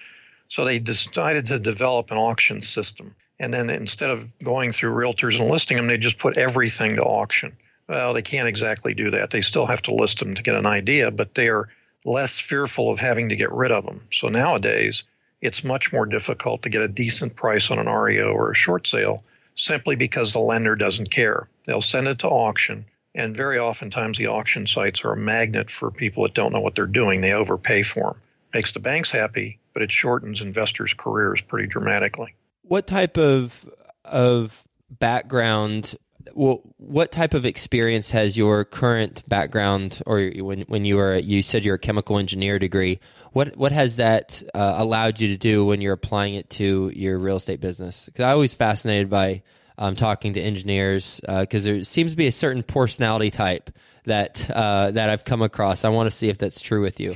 So 0.48 0.66
they 0.66 0.80
decided 0.80 1.46
to 1.48 1.60
develop 1.60 2.12
an 2.12 2.18
auction 2.18 2.62
system. 2.62 3.16
And 3.40 3.54
then 3.54 3.70
instead 3.70 4.10
of 4.10 4.28
going 4.40 4.72
through 4.72 4.94
realtors 4.96 5.40
and 5.40 5.50
listing 5.50 5.78
them, 5.78 5.88
they 5.88 5.98
just 5.98 6.18
put 6.18 6.38
everything 6.38 6.96
to 6.96 7.04
auction. 7.04 7.56
Well, 7.88 8.14
they 8.14 8.22
can't 8.22 8.48
exactly 8.48 8.94
do 8.94 9.12
that. 9.12 9.32
They 9.32 9.42
still 9.42 9.66
have 9.66 9.82
to 9.84 9.94
list 9.94 10.20
them 10.20 10.34
to 10.36 10.44
get 10.44 10.56
an 10.56 10.66
idea, 10.66 11.12
but 11.12 11.36
they 11.36 11.50
are 11.50 11.70
less 12.06 12.38
fearful 12.38 12.90
of 12.90 13.00
having 13.00 13.30
to 13.30 13.36
get 13.36 13.52
rid 13.52 13.72
of 13.72 13.86
them. 13.86 14.08
So 14.12 14.30
nowadays, 14.30 15.04
it's 15.42 15.64
much 15.64 15.92
more 15.92 16.06
difficult 16.06 16.64
to 16.64 16.70
get 16.70 16.82
a 16.82 16.88
decent 16.88 17.36
price 17.36 17.70
on 17.70 17.80
an 17.80 17.90
REO 17.90 18.32
or 18.32 18.52
a 18.52 18.56
short 18.56 18.88
sale 18.88 19.24
simply 19.56 19.96
because 19.96 20.34
the 20.34 20.40
lender 20.40 20.76
doesn't 20.76 21.12
care. 21.12 21.48
They'll 21.66 21.82
send 21.82 22.08
it 22.08 22.20
to 22.20 22.28
auction, 22.28 22.86
and 23.14 23.36
very 23.36 23.60
oftentimes 23.60 24.18
the 24.18 24.28
auction 24.28 24.66
sites 24.68 25.04
are 25.04 25.14
a 25.14 25.18
magnet 25.18 25.70
for 25.70 25.92
people 25.92 26.24
that 26.24 26.34
don't 26.34 26.54
know 26.54 26.62
what 26.62 26.76
they're 26.76 26.86
doing. 26.86 27.22
They 27.22 27.34
overpay 27.34 27.84
for 27.84 28.14
them. 28.14 28.22
Makes 28.54 28.74
the 28.74 28.80
banks 28.80 29.10
happy, 29.10 29.60
but 29.74 29.82
it 29.82 29.92
shortens 29.92 30.42
investors' 30.42 30.94
careers 30.94 31.42
pretty 31.42 31.68
dramatically. 31.68 32.36
What 32.64 32.88
type 32.88 33.18
of 33.18 33.70
of 34.06 34.64
background 34.90 35.96
well, 36.34 36.62
what 36.78 37.12
type 37.12 37.34
of 37.34 37.46
experience 37.46 38.12
has 38.12 38.38
your 38.38 38.66
current 38.66 39.28
background, 39.28 40.02
or 40.06 40.32
when 40.38 40.62
when 40.62 40.86
you 40.86 40.98
were 40.98 41.16
you 41.18 41.42
said 41.42 41.66
you're 41.66 41.76
a 41.76 41.80
chemical 41.80 42.18
engineer 42.18 42.60
degree? 42.60 43.00
What 43.32 43.56
what 43.58 43.72
has 43.72 43.98
that 43.98 44.42
uh, 44.54 44.76
allowed 44.78 45.20
you 45.20 45.28
to 45.30 45.38
do 45.38 45.66
when 45.66 45.82
you're 45.82 45.94
applying 45.94 46.36
it 46.36 46.50
to 46.52 46.92
your 46.96 47.18
real 47.18 47.38
estate 47.38 47.60
business? 47.60 48.06
Because 48.06 48.24
I 48.24 48.32
always 48.32 48.54
fascinated 48.54 49.10
by 49.10 49.44
um, 49.78 49.96
talking 49.96 50.34
to 50.34 50.42
engineers 50.42 51.20
because 51.22 51.68
uh, 51.68 51.72
there 51.72 51.84
seems 51.84 52.14
to 52.14 52.18
be 52.18 52.28
a 52.28 52.32
certain 52.32 52.64
personality 52.64 53.32
type 53.32 53.70
that 54.06 54.50
uh, 54.50 54.92
that 54.92 55.10
I've 55.10 55.26
come 55.26 55.42
across. 55.42 55.86
I 55.86 55.90
want 55.90 56.08
to 56.08 56.12
see 56.12 56.30
if 56.30 56.38
that's 56.38 56.62
true 56.62 56.82
with 56.82 57.00
you. 57.00 57.16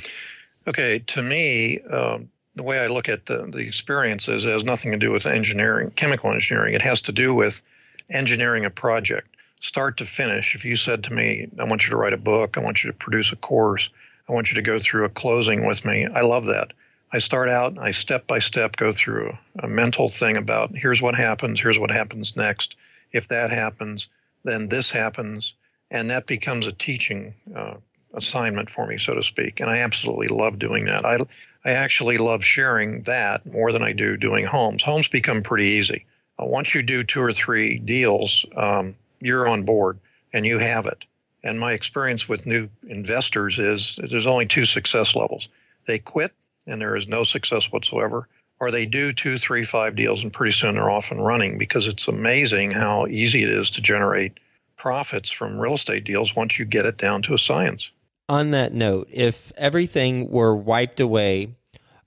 Okay, 0.68 1.00
to 1.00 1.22
me, 1.22 1.80
um, 1.82 2.30
the 2.56 2.64
way 2.64 2.80
I 2.80 2.88
look 2.88 3.10
at 3.10 3.26
the 3.26 3.48
the 3.50 3.60
experiences 3.60 4.44
has 4.44 4.64
nothing 4.64 4.92
to 4.92 4.98
do 4.98 5.12
with 5.12 5.26
engineering, 5.26 5.92
chemical 5.92 6.32
engineering. 6.32 6.74
It 6.74 6.82
has 6.82 7.02
to 7.04 7.12
do 7.12 7.34
with 7.34 7.62
engineering 8.10 8.66
a 8.66 8.70
project, 8.70 9.36
start 9.62 9.98
to 9.98 10.06
finish. 10.06 10.56
If 10.56 10.66
you 10.66 10.76
said 10.76 11.04
to 11.06 11.14
me, 11.14 11.48
I 11.60 11.64
want 11.66 11.84
you 11.84 11.90
to 11.92 11.98
write 11.98 12.14
a 12.14 12.18
book, 12.18 12.58
I 12.58 12.62
want 12.62 12.84
you 12.84 12.92
to 12.92 12.98
produce 12.98 13.32
a 13.32 13.36
course, 13.36 13.90
I 14.30 14.34
want 14.34 14.50
you 14.50 14.56
to 14.56 14.62
go 14.62 14.80
through 14.80 15.06
a 15.06 15.10
closing 15.10 15.66
with 15.66 15.86
me, 15.86 16.08
I 16.14 16.22
love 16.22 16.46
that. 16.48 16.74
I 17.14 17.20
start 17.20 17.48
out, 17.48 17.78
I 17.78 17.92
step 17.92 18.28
by 18.28 18.40
step 18.40 18.76
go 18.76 18.92
through 18.92 19.38
a 19.60 19.68
mental 19.68 20.10
thing 20.10 20.36
about 20.36 20.72
here's 20.76 21.02
what 21.02 21.16
happens, 21.16 21.62
here's 21.62 21.80
what 21.80 21.92
happens 21.92 22.36
next. 22.36 22.76
If 23.14 23.30
that 23.30 23.50
happens, 23.50 24.08
then 24.44 24.68
this 24.68 24.90
happens. 24.90 25.54
And 25.90 26.10
that 26.10 26.28
becomes 26.28 26.68
a 26.68 26.74
teaching 26.74 27.34
uh, 27.56 27.76
assignment 28.14 28.70
for 28.70 28.86
me, 28.86 28.98
so 28.98 29.14
to 29.14 29.24
speak. 29.24 29.62
And 29.62 29.70
I 29.70 29.78
absolutely 29.78 30.28
love 30.28 30.60
doing 30.60 30.86
that. 30.86 31.06
I, 31.06 31.20
I 31.64 31.72
actually 31.72 32.18
love 32.18 32.44
sharing 32.44 33.04
that 33.04 33.46
more 33.46 33.72
than 33.72 33.84
I 33.84 33.94
do 33.94 34.18
doing 34.18 34.46
homes. 34.46 34.84
Homes 34.84 35.08
become 35.08 35.44
pretty 35.44 35.66
easy. 35.66 36.06
Uh, 36.40 36.46
once 36.46 36.74
you 36.74 36.84
do 36.84 37.04
two 37.04 37.22
or 37.22 37.34
three 37.34 37.78
deals, 37.78 38.46
um, 38.56 38.96
you're 39.20 39.48
on 39.48 39.64
board 39.64 40.00
and 40.34 40.46
you 40.46 40.58
have 40.60 40.86
it. 40.86 41.06
And 41.44 41.60
my 41.60 41.74
experience 41.74 42.28
with 42.28 42.46
new 42.46 42.70
investors 42.88 43.60
is 43.60 44.00
there's 44.10 44.28
only 44.28 44.46
two 44.46 44.66
success 44.66 45.16
levels. 45.16 45.50
They 45.86 46.00
quit 46.00 46.34
and 46.66 46.82
there 46.82 46.96
is 46.96 47.08
no 47.08 47.24
success 47.24 47.72
whatsoever, 47.72 48.28
or 48.60 48.72
they 48.72 48.86
do 48.86 49.14
two, 49.14 49.38
three, 49.38 49.64
five 49.64 49.96
deals, 49.96 50.24
and 50.24 50.34
pretty 50.34 50.52
soon 50.52 50.76
they're 50.76 50.90
off 50.90 51.12
and 51.12 51.26
running 51.26 51.58
because 51.58 51.88
it's 51.88 52.08
amazing 52.08 52.72
how 52.72 53.08
easy 53.08 53.44
it 53.44 53.50
is 53.50 53.70
to 53.72 53.82
generate 53.82 54.34
profits 54.76 55.32
from 55.32 55.58
real 55.58 55.76
estate 55.76 56.04
deals 56.04 56.36
once 56.36 56.60
you 56.60 56.66
get 56.66 56.86
it 56.86 56.98
down 56.98 57.22
to 57.24 57.34
a 57.34 57.38
science. 57.38 57.92
On 58.30 58.52
that 58.52 58.74
note, 58.74 59.08
if 59.12 59.54
everything 59.56 60.30
were 60.30 60.56
wiped 60.56 61.00
away 61.00 61.56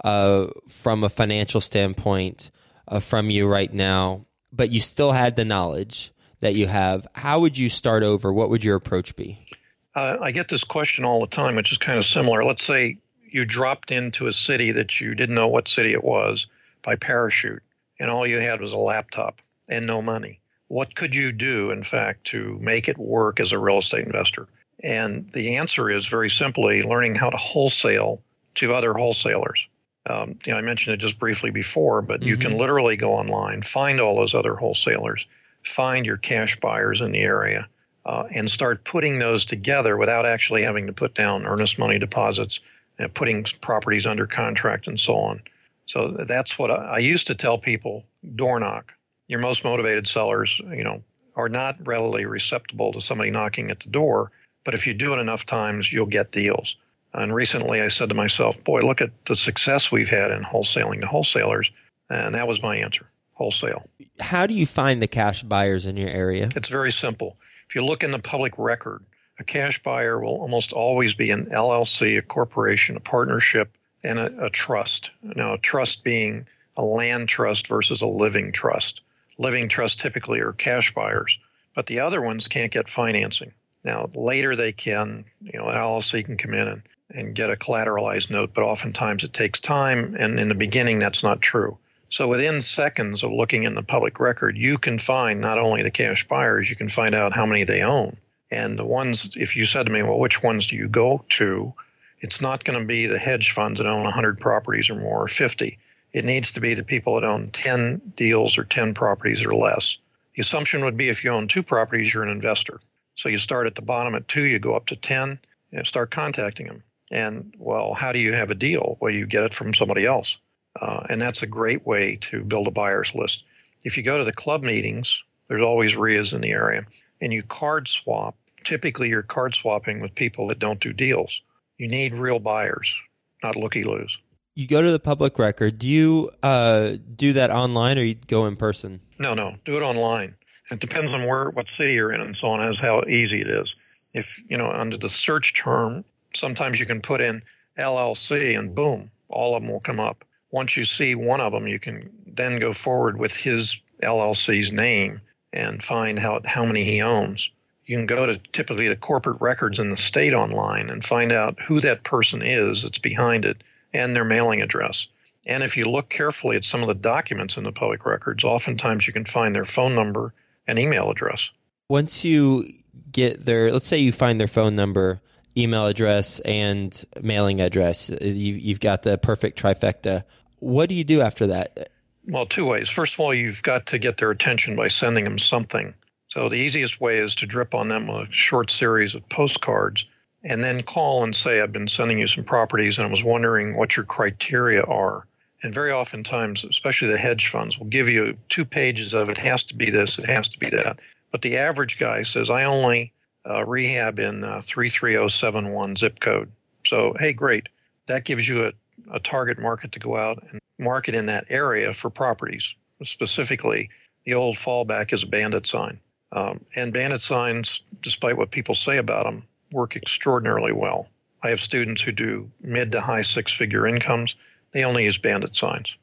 uh, 0.05 0.49
from 0.69 1.03
a 1.03 1.09
financial 1.09 1.61
standpoint 1.61 2.51
uh, 2.91 3.01
from 3.01 3.31
you 3.31 3.47
right 3.47 3.73
now, 3.73 4.27
but 4.53 4.71
you 4.71 4.81
still 4.81 5.13
had 5.13 5.37
the 5.37 5.45
knowledge 5.45 6.13
that 6.41 6.55
you 6.55 6.67
have, 6.67 7.07
how 7.15 7.41
would 7.41 7.57
you 7.57 7.69
start 7.69 8.03
over? 8.03 8.33
What 8.33 8.51
would 8.51 8.65
your 8.65 8.77
approach 8.77 9.15
be? 9.17 9.47
Uh, 9.95 10.17
I 10.21 10.33
get 10.33 10.49
this 10.49 10.65
question 10.65 11.05
all 11.05 11.21
the 11.21 11.27
time, 11.27 11.55
which 11.55 11.73
is 11.73 11.79
kind 11.79 11.99
of 11.99 12.05
similar. 12.05 12.45
Let's 12.45 12.65
say 12.65 12.99
you 13.31 13.45
dropped 13.45 13.91
into 13.91 14.27
a 14.27 14.33
city 14.33 14.73
that 14.73 15.01
you 15.01 15.15
didn't 15.15 15.35
know 15.35 15.49
what 15.49 15.69
city 15.69 15.93
it 15.93 16.05
was 16.05 16.47
by 16.83 16.97
parachute, 16.97 17.63
and 17.99 18.11
all 18.11 18.27
you 18.27 18.39
had 18.39 18.61
was 18.61 18.73
a 18.73 18.79
laptop 18.79 19.41
and 19.69 19.87
no 19.87 20.03
money. 20.03 20.41
What 20.69 20.95
could 20.95 21.15
you 21.15 21.33
do, 21.33 21.71
in 21.71 21.83
fact, 21.83 22.25
to 22.29 22.59
make 22.61 22.89
it 22.89 22.97
work 22.99 23.41
as 23.41 23.53
a 23.53 23.59
real 23.59 23.79
estate 23.79 24.07
investor? 24.07 24.49
And 24.83 25.31
the 25.33 25.57
answer 25.57 25.91
is 25.91 26.07
very 26.07 26.31
simply 26.31 26.83
learning 26.83 27.17
how 27.17 27.31
to 27.31 27.37
wholesale 27.37 28.23
to 28.57 28.73
other 28.73 28.95
wholesalers. 28.95 29.69
Um, 30.07 30.39
you 30.47 30.53
know, 30.53 30.59
I 30.59 30.63
mentioned 30.63 30.95
it 30.95 30.99
just 30.99 31.19
briefly 31.19 31.51
before, 31.51 32.03
but 32.03 32.21
mm-hmm. 32.21 32.29
you 32.29 32.37
can 32.37 32.53
mm-hmm. 32.53 32.61
literally 32.61 32.97
go 32.97 33.13
online, 33.13 33.63
find 33.63 34.01
all 34.01 34.17
those 34.17 34.35
other 34.35 34.55
wholesalers, 34.55 35.27
find 35.63 36.07
your 36.07 36.17
cash 36.17 36.59
buyers 36.61 37.01
in 37.01 37.13
the 37.13 37.21
area, 37.21 37.69
uh, 38.07 38.25
and 38.31 38.51
start 38.51 38.85
putting 38.85 39.19
those 39.19 39.45
together 39.45 39.97
without 39.97 40.25
actually 40.25 40.63
having 40.63 40.87
to 40.87 40.93
put 40.93 41.15
down 41.15 41.47
earnest 41.47 41.79
money 41.79 41.99
deposits, 41.99 42.61
and 42.99 43.13
putting 43.13 43.45
properties 43.61 44.07
under 44.07 44.27
contract, 44.27 44.87
and 44.87 44.99
so 44.99 45.17
on. 45.17 45.43
So 45.87 46.09
that's 46.09 46.59
what 46.59 46.71
I, 46.71 46.75
I 46.75 46.99
used 46.99 47.27
to 47.27 47.35
tell 47.35 47.59
people: 47.59 48.05
door 48.37 48.59
knock. 48.59 48.95
Your 49.29 49.41
most 49.41 49.65
motivated 49.65 50.09
sellers, 50.09 50.61
you 50.71 50.83
know, 50.83 51.03
are 51.37 51.49
not 51.49 51.77
readily 51.87 52.27
receptible 52.27 52.93
to 52.93 53.01
somebody 53.01 53.31
knocking 53.31 53.71
at 53.71 53.81
the 53.81 53.91
door, 53.91 54.33
but 54.65 54.75
if 54.75 54.87
you 54.87 54.95
do 54.95 55.13
it 55.15 55.19
enough 55.19 55.47
times, 55.47 55.93
you'll 55.93 56.07
get 56.07 56.33
deals. 56.33 56.77
And 57.13 57.35
recently 57.35 57.81
I 57.81 57.89
said 57.89 58.09
to 58.11 58.15
myself, 58.15 58.63
boy, 58.63 58.81
look 58.81 59.01
at 59.01 59.11
the 59.27 59.37
success 59.37 59.91
we've 59.91 60.09
had 60.09 60.31
in 60.31 60.43
wholesaling 60.43 61.01
to 61.01 61.07
wholesalers. 61.07 61.71
And 62.09 62.35
that 62.35 62.47
was 62.47 62.63
my 62.63 62.77
answer 62.77 63.07
wholesale. 63.35 63.89
How 64.19 64.47
do 64.47 64.53
you 64.53 64.67
find 64.67 65.01
the 65.01 65.07
cash 65.07 65.43
buyers 65.43 65.87
in 65.87 65.97
your 65.97 66.11
area? 66.11 66.51
It's 66.55 66.69
very 66.69 66.93
simple. 66.93 67.39
If 67.71 67.75
you 67.75 67.83
look 67.83 68.05
in 68.05 68.11
the 68.11 68.19
public 68.19 68.53
record, 68.59 69.03
a 69.39 69.45
cash 69.45 69.83
buyer 69.83 70.21
will 70.21 70.37
almost 70.37 70.75
always 70.75 71.15
be 71.15 71.31
an 71.31 71.47
LLC, 71.47 72.19
a 72.19 72.23
corporation, 72.23 72.97
a 72.97 73.01
partnership, 73.01 73.79
and 74.05 74.19
a, 74.19 74.47
a 74.47 74.51
trust. 74.51 75.11
Now, 75.23 75.55
a 75.55 75.59
trust 75.59 76.05
being 76.05 76.47
a 76.77 76.85
land 76.85 77.31
trust 77.31 77.67
versus 77.67 78.03
a 78.03 78.07
living 78.07 78.53
trust. 78.53 79.01
Living 79.39 79.69
trust 79.69 79.99
typically 79.99 80.41
are 80.41 80.53
cash 80.53 80.93
buyers, 80.93 81.39
but 81.75 81.87
the 81.87 82.01
other 82.01 82.21
ones 82.21 82.47
can't 82.47 82.71
get 82.71 82.91
financing. 82.91 83.53
Now, 83.85 84.11
later 84.15 84.55
they 84.55 84.73
can, 84.73 85.25
you 85.41 85.59
know, 85.59 85.69
an 85.69 85.77
LLC 85.77 86.25
can 86.27 86.37
come 86.37 86.53
in 86.53 86.69
and 86.69 86.83
and 87.11 87.35
get 87.35 87.51
a 87.51 87.57
collateralized 87.57 88.31
note, 88.31 88.51
but 88.55 88.65
oftentimes 88.65 89.25
it 89.25 89.33
takes 89.33 89.61
time. 89.61 90.17
And 90.19 90.39
in 90.39 90.49
the 90.49 90.55
beginning, 90.55 90.99
that's 90.99 91.23
not 91.23 91.41
true. 91.41 91.79
So 92.09 92.27
within 92.27 92.61
seconds 92.61 93.23
of 93.23 93.31
looking 93.31 93.63
in 93.63 93.75
the 93.75 93.83
public 93.83 94.19
record, 94.19 94.57
you 94.57 94.79
can 94.79 94.99
find 94.99 95.41
not 95.41 95.59
only 95.59 95.83
the 95.83 95.91
cash 95.91 96.27
buyers, 96.27 96.69
you 96.69 96.77
can 96.77 96.89
find 96.89 97.15
out 97.15 97.33
how 97.33 97.47
many 97.47 97.65
they 97.65 97.83
own. 97.83 98.17
And 98.51 98.79
the 98.79 98.85
ones, 98.85 99.31
if 99.37 99.57
you 99.57 99.65
said 99.65 99.87
to 99.87 99.93
me, 99.93 100.03
well, 100.03 100.19
which 100.19 100.43
ones 100.43 100.67
do 100.67 100.75
you 100.75 100.89
go 100.89 101.25
to? 101.31 101.73
It's 102.19 102.41
not 102.41 102.65
going 102.65 102.79
to 102.81 102.85
be 102.85 103.07
the 103.07 103.19
hedge 103.19 103.53
funds 103.53 103.79
that 103.79 103.87
own 103.87 104.03
100 104.03 104.41
properties 104.41 104.91
or 104.91 104.97
more 104.97 105.23
or 105.23 105.29
50. 105.29 105.79
It 106.13 106.25
needs 106.25 106.51
to 106.53 106.61
be 106.61 106.75
the 106.75 106.83
people 106.83 107.15
that 107.15 107.25
own 107.25 107.51
10 107.51 108.13
deals 108.17 108.59
or 108.59 108.65
10 108.65 108.95
properties 108.95 109.45
or 109.45 109.55
less. 109.55 109.97
The 110.35 110.43
assumption 110.43 110.85
would 110.85 110.97
be 110.97 111.09
if 111.09 111.23
you 111.23 111.31
own 111.31 111.47
two 111.47 111.63
properties, 111.63 112.13
you're 112.13 112.25
an 112.25 112.29
investor. 112.29 112.81
So 113.15 113.29
you 113.29 113.39
start 113.39 113.69
at 113.69 113.77
the 113.77 113.83
bottom 113.83 114.15
at 114.17 114.27
two, 114.27 114.43
you 114.43 114.59
go 114.59 114.75
up 114.75 114.87
to 114.87 114.97
10, 114.97 115.39
and 115.73 115.87
start 115.87 116.11
contacting 116.11 116.67
them. 116.67 116.83
And 117.11 117.55
well, 117.59 117.95
how 117.95 118.13
do 118.13 118.19
you 118.19 118.33
have 118.33 118.51
a 118.51 118.55
deal? 118.55 118.97
Well, 119.01 119.13
you 119.13 119.27
get 119.27 119.45
it 119.45 119.55
from 119.55 119.75
somebody 119.75 120.07
else. 120.07 120.39
Uh, 120.81 121.05
and 121.09 121.21
that's 121.21 121.43
a 121.43 121.47
great 121.47 121.85
way 121.87 122.17
to 122.21 122.45
build 122.45 122.69
a 122.69 122.71
buyer's 122.71 123.15
list. 123.15 123.45
If 123.85 123.97
you 123.97 124.03
go 124.03 124.19
to 124.19 124.25
the 124.25 124.33
club 124.33 124.63
meetings, 124.63 125.23
there's 125.49 125.65
always 125.65 125.97
RIAs 125.97 126.33
in 126.33 126.41
the 126.41 126.51
area, 126.51 126.87
and 127.21 127.33
you 127.33 127.43
card 127.43 127.89
swap. 127.89 128.37
Typically, 128.65 129.09
you're 129.09 129.23
card 129.23 129.55
swapping 129.55 130.01
with 130.01 130.15
people 130.15 130.47
that 130.49 130.59
don't 130.59 130.81
do 130.81 130.93
deals. 130.93 131.41
You 131.79 131.89
need 131.89 132.15
real 132.15 132.39
buyers, 132.39 132.95
not 133.43 133.57
looky 133.57 133.85
loos. 133.85 134.17
You 134.55 134.67
go 134.67 134.83
to 134.83 134.93
the 134.93 135.01
public 135.01 135.39
record. 135.39 135.79
Do 135.79 135.89
you 135.89 136.31
uh, 136.43 136.97
do 137.17 137.33
that 137.33 137.51
online 137.51 137.99
or 137.99 138.03
you 138.03 138.15
go 138.15 138.47
in 138.47 138.57
person? 138.57 139.01
No, 139.19 139.35
no, 139.35 139.55
do 139.65 139.77
it 139.77 139.83
online. 139.83 140.37
It 140.71 140.79
depends 140.79 141.15
on 141.15 141.27
where, 141.27 141.51
what 141.51 141.69
city 141.69 141.95
you're 141.95 142.13
in, 142.13 142.21
and 142.21 142.37
so 142.37 142.49
on, 142.49 142.61
as 142.61 142.79
how 142.79 143.03
easy 143.09 143.41
it 143.41 143.49
is. 143.49 143.75
If 144.13 144.41
you 144.49 144.57
know 144.57 144.71
under 144.71 144.97
the 144.97 145.09
search 145.09 145.55
term, 145.55 146.05
sometimes 146.35 146.81
you 146.81 146.87
can 146.87 147.01
put 147.01 147.21
in 147.21 147.43
LLC 147.79 148.59
and 148.59 148.75
boom, 148.75 149.11
all 149.29 149.57
of 149.57 149.63
them 149.63 149.73
will 149.73 149.81
come 149.81 150.01
up. 150.01 150.25
Once 150.51 150.77
you 150.77 150.85
see 150.85 151.15
one 151.15 151.41
of 151.41 151.53
them, 151.53 151.67
you 151.67 151.79
can 151.79 152.11
then 152.27 152.59
go 152.59 152.73
forward 152.73 153.19
with 153.19 153.35
his 153.35 153.81
LLC's 154.03 154.73
name 154.73 155.21
and 155.53 155.83
find 155.83 156.19
how, 156.19 156.41
how 156.45 156.65
many 156.65 156.85
he 156.85 157.01
owns. 157.01 157.51
You 157.87 157.97
can 157.97 158.07
go 158.07 158.27
to 158.27 158.39
typically 158.53 158.89
the 158.89 158.97
corporate 158.97 159.41
records 159.41 159.79
in 159.79 159.91
the 159.91 159.97
state 159.97 160.33
online 160.33 160.91
and 160.91 161.05
find 161.05 161.33
out 161.33 161.61
who 161.61 161.81
that 161.81 162.05
person 162.05 162.43
is 162.43 162.83
that's 162.83 162.99
behind 162.99 163.45
it 163.45 163.63
and 163.93 164.15
their 164.15 164.25
mailing 164.25 164.63
address. 164.63 165.07
And 165.47 165.63
if 165.63 165.77
you 165.77 165.87
look 165.87 166.09
carefully 166.09 166.57
at 166.57 166.65
some 166.65 166.83
of 166.83 166.89
the 166.89 166.95
documents 166.95 167.57
in 167.57 167.65
the 167.65 167.73
public 167.73 168.07
records, 168.07 168.45
oftentimes 168.45 169.07
you 169.07 169.13
can 169.13 169.25
find 169.25 169.55
their 169.55 169.65
phone 169.65 169.95
number 169.95 170.35
and 170.67 170.79
email 170.79 171.11
address. 171.11 171.51
Once 171.89 172.25
you 172.25 172.73
get 173.11 173.45
their, 173.45 173.73
let's 173.73 173.89
say 173.89 173.99
you 173.99 174.13
find 174.13 174.39
their 174.39 174.47
phone 174.47 174.77
number, 174.77 175.21
email 175.57 175.87
address 175.87 176.41
and 176.41 177.05
mailing 177.21 177.61
address. 177.61 178.11
You, 178.21 178.73
have 178.73 178.81
got 178.81 179.03
the 179.03 179.19
perfect 179.19 179.61
trifecta. 179.61 180.25
What 180.59 180.89
do 180.89 180.95
you 180.95 181.05
do 181.05 181.21
after 181.21 181.49
that? 181.49 181.91
Well, 182.27 182.47
two 182.47 182.67
ways. 182.67 182.89
First 182.89 183.15
of 183.15 183.21
all, 183.21 183.35
you've 183.35 183.63
got 183.63 183.87
to 183.87 183.99
get 183.99 184.19
their 184.19 184.31
attention 184.31 184.77
by 184.77 184.89
sending 184.89 185.25
them 185.25 185.39
something. 185.39 185.95
So 186.29 186.49
the 186.49 186.57
easiest 186.57 187.01
way 187.01 187.19
is 187.19 187.35
to 187.37 187.47
drip 187.47 187.75
on 187.75 187.89
them 187.89 188.09
a 188.09 188.31
short 188.31 188.71
series 188.71 189.15
of 189.15 189.29
postcards 189.29 190.07
and 190.45 190.63
then 190.63 190.83
call 190.83 191.25
and 191.25 191.35
say, 191.35 191.61
I've 191.61 191.73
been 191.73 191.89
sending 191.89 192.19
you 192.19 192.27
some 192.27 192.45
properties 192.45 192.99
and 192.99 193.07
I 193.07 193.11
was 193.11 193.25
wondering 193.25 193.77
what 193.77 193.97
your 193.97 194.05
criteria 194.05 194.83
are. 194.83 195.27
And 195.63 195.75
very 195.75 195.93
oftentimes, 195.93 196.65
especially 196.65 197.09
the 197.09 197.19
hedge 197.19 197.49
funds, 197.49 197.79
will 197.79 197.87
give 197.87 198.09
you 198.09 198.37
two 198.49 198.65
pages 198.65 199.13
of 199.13 199.29
it 199.29 199.37
has 199.39 199.63
to 199.65 199.75
be 199.75 199.91
this, 199.91 200.19
it 200.19 200.27
has 200.27 200.49
to 200.51 200.59
be 200.59 200.71
that. 200.71 201.01
But 201.33 201.43
the 201.43 201.59
average 201.59 201.99
guy 201.99 202.23
says, 202.23 202.49
I 202.49 202.65
only 202.65 203.13
uh, 203.49 203.65
rehab 203.65 204.19
in 204.19 204.45
uh, 204.45 204.63
33071 204.65 205.97
zip 205.97 206.21
code. 206.21 206.51
So, 206.87 207.15
hey, 207.19 207.33
great. 207.33 207.69
That 208.07 208.25
gives 208.25 208.49
you 208.49 208.67
a, 208.67 208.73
a 209.13 209.21
target 209.21 209.59
market 209.59 209.93
to 209.93 209.99
go 209.99 210.17
out 210.17 210.43
and 210.51 210.61
market 210.79 211.15
in 211.15 211.27
that 211.27 211.47
area 211.49 211.93
for 211.93 212.11
properties. 212.11 212.75
Specifically, 213.05 213.89
the 214.25 214.35
old 214.35 214.57
fallback 214.57 215.13
is 215.13 215.23
a 215.23 215.27
bandit 215.27 215.67
sign. 215.67 215.99
Um, 216.33 216.65
and 216.77 216.93
bandit 216.93 217.21
signs, 217.21 217.81
despite 218.03 218.37
what 218.37 218.51
people 218.51 218.75
say 218.75 218.99
about 218.99 219.25
them, 219.25 219.45
work 219.73 219.97
extraordinarily 219.97 220.73
well. 220.73 221.09
I 221.43 221.49
have 221.49 221.61
students 221.61 222.03
who 222.03 222.13
do 222.13 222.51
mid 222.61 222.93
to 222.93 223.01
high 223.01 223.23
six 223.23 223.53
figure 223.53 223.87
incomes. 223.87 224.37
They 224.73 224.85
only 224.85 225.05
use 225.05 225.19
bandit 225.19 225.57
signs. 225.57 225.97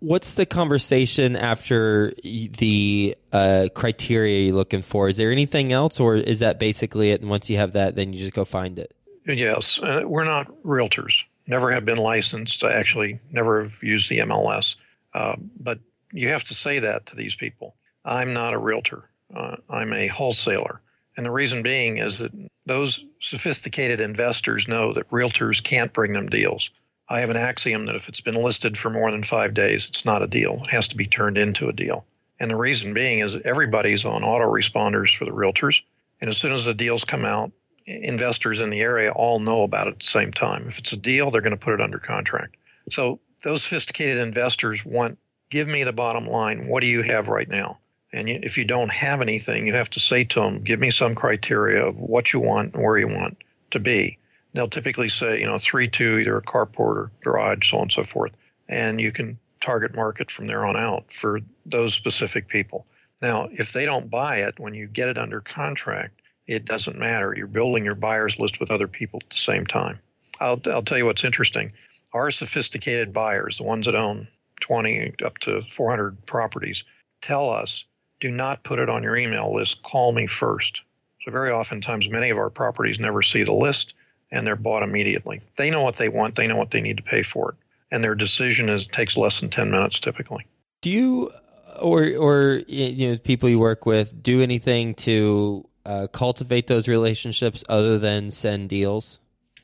What's 0.00 0.34
the 0.34 0.44
conversation 0.44 1.36
after 1.36 2.12
the 2.22 3.16
uh, 3.32 3.68
criteria 3.74 4.46
you're 4.46 4.54
looking 4.54 4.82
for? 4.82 5.08
Is 5.08 5.16
there 5.16 5.32
anything 5.32 5.72
else, 5.72 5.98
or 5.98 6.16
is 6.16 6.40
that 6.40 6.58
basically 6.58 7.12
it? 7.12 7.22
And 7.22 7.30
once 7.30 7.48
you 7.48 7.56
have 7.56 7.72
that, 7.72 7.96
then 7.96 8.12
you 8.12 8.20
just 8.20 8.34
go 8.34 8.44
find 8.44 8.78
it. 8.78 8.94
Yes, 9.26 9.78
uh, 9.82 10.02
we're 10.04 10.24
not 10.24 10.52
realtors. 10.62 11.24
Never 11.46 11.70
have 11.70 11.84
been 11.84 11.98
licensed. 11.98 12.62
Actually 12.62 13.20
never 13.30 13.62
have 13.62 13.82
used 13.82 14.10
the 14.10 14.18
MLS. 14.18 14.76
Uh, 15.14 15.36
but 15.58 15.80
you 16.12 16.28
have 16.28 16.44
to 16.44 16.54
say 16.54 16.80
that 16.80 17.06
to 17.06 17.16
these 17.16 17.34
people. 17.34 17.74
I'm 18.04 18.32
not 18.32 18.54
a 18.54 18.58
realtor. 18.58 19.08
Uh, 19.34 19.56
I'm 19.68 19.92
a 19.92 20.08
wholesaler. 20.08 20.80
And 21.16 21.26
the 21.26 21.30
reason 21.30 21.62
being 21.62 21.98
is 21.98 22.18
that 22.18 22.32
those 22.66 23.04
sophisticated 23.20 24.00
investors 24.00 24.68
know 24.68 24.92
that 24.92 25.10
realtors 25.10 25.62
can't 25.62 25.92
bring 25.92 26.12
them 26.12 26.28
deals. 26.28 26.70
I 27.10 27.18
have 27.18 27.30
an 27.30 27.36
axiom 27.36 27.86
that 27.86 27.96
if 27.96 28.08
it's 28.08 28.20
been 28.20 28.40
listed 28.40 28.78
for 28.78 28.88
more 28.88 29.10
than 29.10 29.24
five 29.24 29.52
days, 29.52 29.84
it's 29.86 30.04
not 30.04 30.22
a 30.22 30.28
deal. 30.28 30.60
It 30.62 30.70
has 30.70 30.86
to 30.88 30.96
be 30.96 31.06
turned 31.06 31.36
into 31.36 31.68
a 31.68 31.72
deal. 31.72 32.04
And 32.38 32.52
the 32.52 32.56
reason 32.56 32.94
being 32.94 33.18
is 33.18 33.36
everybody's 33.44 34.04
on 34.04 34.22
autoresponders 34.22 35.16
for 35.16 35.24
the 35.24 35.32
realtors. 35.32 35.82
And 36.20 36.30
as 36.30 36.36
soon 36.36 36.52
as 36.52 36.66
the 36.66 36.72
deals 36.72 37.02
come 37.02 37.24
out, 37.24 37.50
investors 37.84 38.60
in 38.60 38.70
the 38.70 38.80
area 38.80 39.10
all 39.10 39.40
know 39.40 39.62
about 39.62 39.88
it 39.88 39.94
at 39.94 39.98
the 39.98 40.06
same 40.06 40.30
time. 40.30 40.68
If 40.68 40.78
it's 40.78 40.92
a 40.92 40.96
deal, 40.96 41.32
they're 41.32 41.40
going 41.40 41.50
to 41.50 41.56
put 41.56 41.74
it 41.74 41.80
under 41.80 41.98
contract. 41.98 42.56
So 42.90 43.18
those 43.42 43.64
sophisticated 43.64 44.18
investors 44.18 44.86
want, 44.86 45.18
give 45.50 45.66
me 45.66 45.82
the 45.82 45.92
bottom 45.92 46.28
line. 46.28 46.68
What 46.68 46.80
do 46.80 46.86
you 46.86 47.02
have 47.02 47.26
right 47.26 47.48
now? 47.48 47.78
And 48.12 48.28
if 48.28 48.56
you 48.56 48.64
don't 48.64 48.92
have 48.92 49.20
anything, 49.20 49.66
you 49.66 49.74
have 49.74 49.90
to 49.90 50.00
say 50.00 50.22
to 50.24 50.40
them, 50.40 50.62
give 50.62 50.78
me 50.78 50.92
some 50.92 51.16
criteria 51.16 51.84
of 51.84 52.00
what 52.00 52.32
you 52.32 52.38
want 52.38 52.74
and 52.74 52.84
where 52.84 52.98
you 52.98 53.08
want 53.08 53.36
to 53.72 53.80
be 53.80 54.16
they'll 54.52 54.68
typically 54.68 55.08
say, 55.08 55.40
you 55.40 55.46
know, 55.46 55.58
three 55.58 55.88
two, 55.88 56.18
either 56.18 56.36
a 56.36 56.42
carport 56.42 56.78
or 56.78 57.10
garage, 57.22 57.70
so 57.70 57.78
on 57.78 57.82
and 57.82 57.92
so 57.92 58.02
forth. 58.02 58.32
And 58.68 59.00
you 59.00 59.12
can 59.12 59.38
target 59.60 59.94
market 59.94 60.30
from 60.30 60.46
there 60.46 60.64
on 60.64 60.76
out 60.76 61.12
for 61.12 61.40
those 61.66 61.94
specific 61.94 62.48
people. 62.48 62.86
Now, 63.22 63.48
if 63.52 63.72
they 63.72 63.84
don't 63.84 64.10
buy 64.10 64.38
it 64.38 64.58
when 64.58 64.74
you 64.74 64.86
get 64.86 65.08
it 65.08 65.18
under 65.18 65.40
contract, 65.40 66.22
it 66.46 66.64
doesn't 66.64 66.98
matter. 66.98 67.34
You're 67.36 67.46
building 67.46 67.84
your 67.84 67.94
buyers 67.94 68.38
list 68.38 68.58
with 68.58 68.70
other 68.70 68.88
people 68.88 69.20
at 69.22 69.30
the 69.30 69.36
same 69.36 69.66
time. 69.66 69.98
I'll, 70.40 70.60
I'll 70.66 70.82
tell 70.82 70.98
you 70.98 71.04
what's 71.04 71.24
interesting. 71.24 71.72
Our 72.14 72.30
sophisticated 72.30 73.12
buyers, 73.12 73.58
the 73.58 73.64
ones 73.64 73.86
that 73.86 73.94
own 73.94 74.26
20 74.60 75.14
up 75.24 75.38
to 75.38 75.62
400 75.62 76.24
properties, 76.26 76.82
tell 77.20 77.50
us 77.50 77.84
do 78.20 78.30
not 78.30 78.62
put 78.62 78.78
it 78.78 78.90
on 78.90 79.02
your 79.02 79.16
email 79.16 79.54
list. 79.54 79.82
Call 79.82 80.12
me 80.12 80.26
first. 80.26 80.82
So, 81.24 81.30
very 81.30 81.50
oftentimes, 81.50 82.08
many 82.08 82.30
of 82.30 82.38
our 82.38 82.50
properties 82.50 82.98
never 82.98 83.22
see 83.22 83.44
the 83.44 83.52
list 83.52 83.94
and 84.30 84.46
they're 84.46 84.56
bought 84.56 84.82
immediately. 84.82 85.40
They 85.56 85.70
know 85.70 85.82
what 85.82 85.96
they 85.96 86.08
want, 86.08 86.36
they 86.36 86.46
know 86.46 86.56
what 86.56 86.70
they 86.70 86.80
need 86.80 86.98
to 86.98 87.02
pay 87.02 87.22
for 87.22 87.50
it. 87.50 87.56
And 87.90 88.04
their 88.04 88.14
decision 88.14 88.68
is 88.68 88.86
takes 88.86 89.16
less 89.16 89.40
than 89.40 89.50
10 89.50 89.70
minutes 89.70 90.00
typically. 90.00 90.46
Do 90.80 90.90
you 90.90 91.32
or 91.80 92.14
or 92.16 92.62
you 92.68 93.10
know 93.10 93.18
people 93.18 93.48
you 93.48 93.58
work 93.58 93.86
with 93.86 94.22
do 94.22 94.42
anything 94.42 94.94
to 94.94 95.68
uh, 95.84 96.06
cultivate 96.12 96.66
those 96.66 96.88
relationships 96.88 97.64
other 97.68 97.98
than 97.98 98.30
send 98.30 98.68
deals? 98.68 99.18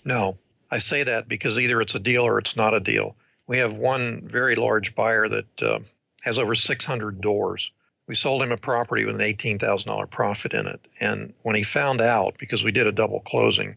No, 0.05 0.39
I 0.71 0.79
say 0.79 1.03
that 1.05 1.29
because 1.29 1.59
either 1.59 1.81
it's 1.81 1.95
a 1.95 2.01
deal 2.01 2.23
or 2.23 2.39
it's 2.39 2.57
not 2.57 2.75
a 2.75 2.81
deal. 2.81 3.17
We 3.47 3.59
have 3.59 3.77
one 3.77 4.23
very 4.27 4.57
large 4.57 4.95
buyer 4.95 5.29
that 5.29 5.63
uh, 5.63 5.79
has 6.23 6.39
over 6.39 6.55
600 6.55 7.21
doors. 7.21 7.71
We 8.09 8.15
sold 8.15 8.43
him 8.43 8.53
a 8.53 8.57
property 8.57 9.05
with 9.05 9.17
an 9.17 9.21
$18,000 9.21 10.11
profit 10.11 10.55
in 10.55 10.67
it. 10.67 10.81
And 11.01 11.33
when 11.43 11.57
he 11.57 11.63
found 11.63 12.01
out, 12.01 12.37
because 12.39 12.63
we 12.63 12.73
did 12.73 12.87
a 12.87 12.93
double 12.93 13.21
closing, 13.21 13.77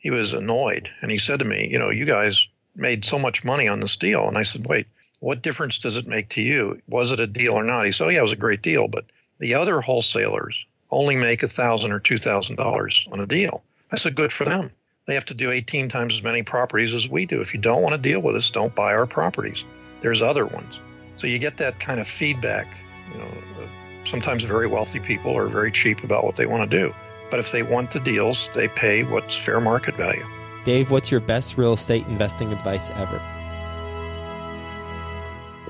he 0.00 0.10
was 0.10 0.32
annoyed. 0.32 0.90
And 1.00 1.10
he 1.10 1.18
said 1.18 1.38
to 1.38 1.44
me, 1.44 1.68
You 1.70 1.78
know, 1.78 1.90
you 1.90 2.04
guys 2.04 2.48
made 2.74 3.04
so 3.04 3.18
much 3.18 3.44
money 3.44 3.68
on 3.68 3.80
this 3.80 3.96
deal. 3.96 4.26
And 4.26 4.36
I 4.36 4.42
said, 4.42 4.66
Wait, 4.66 4.86
what 5.20 5.42
difference 5.42 5.78
does 5.78 5.96
it 5.96 6.06
make 6.06 6.28
to 6.30 6.42
you? 6.42 6.82
Was 6.88 7.12
it 7.12 7.20
a 7.20 7.26
deal 7.26 7.52
or 7.52 7.64
not? 7.64 7.86
He 7.86 7.92
said, 7.92 8.06
Oh, 8.06 8.10
yeah, 8.10 8.18
it 8.18 8.22
was 8.22 8.32
a 8.32 8.36
great 8.36 8.62
deal. 8.62 8.88
But 8.88 9.04
the 9.38 9.54
other 9.54 9.80
wholesalers 9.80 10.66
only 10.90 11.16
make 11.16 11.42
a 11.42 11.48
thousand 11.48 11.92
or 11.92 12.00
two 12.00 12.18
thousand 12.18 12.56
dollars 12.56 13.06
on 13.12 13.20
a 13.20 13.26
deal. 13.26 13.62
I 13.92 13.96
said, 13.96 14.14
good 14.14 14.32
for 14.32 14.44
them. 14.44 14.70
They 15.06 15.14
have 15.14 15.24
to 15.26 15.34
do 15.34 15.50
18 15.50 15.88
times 15.88 16.14
as 16.14 16.22
many 16.22 16.42
properties 16.42 16.94
as 16.94 17.08
we 17.08 17.26
do. 17.26 17.40
If 17.40 17.52
you 17.52 17.60
don't 17.60 17.82
want 17.82 17.94
to 17.94 17.98
deal 17.98 18.20
with 18.20 18.36
us, 18.36 18.50
don't 18.50 18.74
buy 18.74 18.94
our 18.94 19.06
properties. 19.06 19.64
There's 20.02 20.22
other 20.22 20.46
ones. 20.46 20.78
So 21.16 21.26
you 21.26 21.38
get 21.38 21.56
that 21.56 21.80
kind 21.80 21.98
of 21.98 22.06
feedback. 22.06 22.68
You 23.12 23.18
know, 23.18 23.24
uh, 23.60 23.66
sometimes 24.06 24.44
very 24.44 24.68
wealthy 24.68 25.00
people 25.00 25.36
are 25.36 25.48
very 25.48 25.72
cheap 25.72 26.04
about 26.04 26.24
what 26.24 26.36
they 26.36 26.46
want 26.46 26.70
to 26.70 26.78
do. 26.78 26.94
But 27.30 27.38
if 27.38 27.52
they 27.52 27.62
want 27.62 27.92
the 27.92 28.00
deals, 28.00 28.50
they 28.54 28.68
pay 28.68 29.04
what's 29.04 29.36
fair 29.36 29.60
market 29.60 29.94
value. 29.94 30.24
Dave, 30.64 30.90
what's 30.90 31.10
your 31.10 31.20
best 31.20 31.56
real 31.56 31.72
estate 31.72 32.06
investing 32.06 32.52
advice 32.52 32.90
ever? 32.90 33.20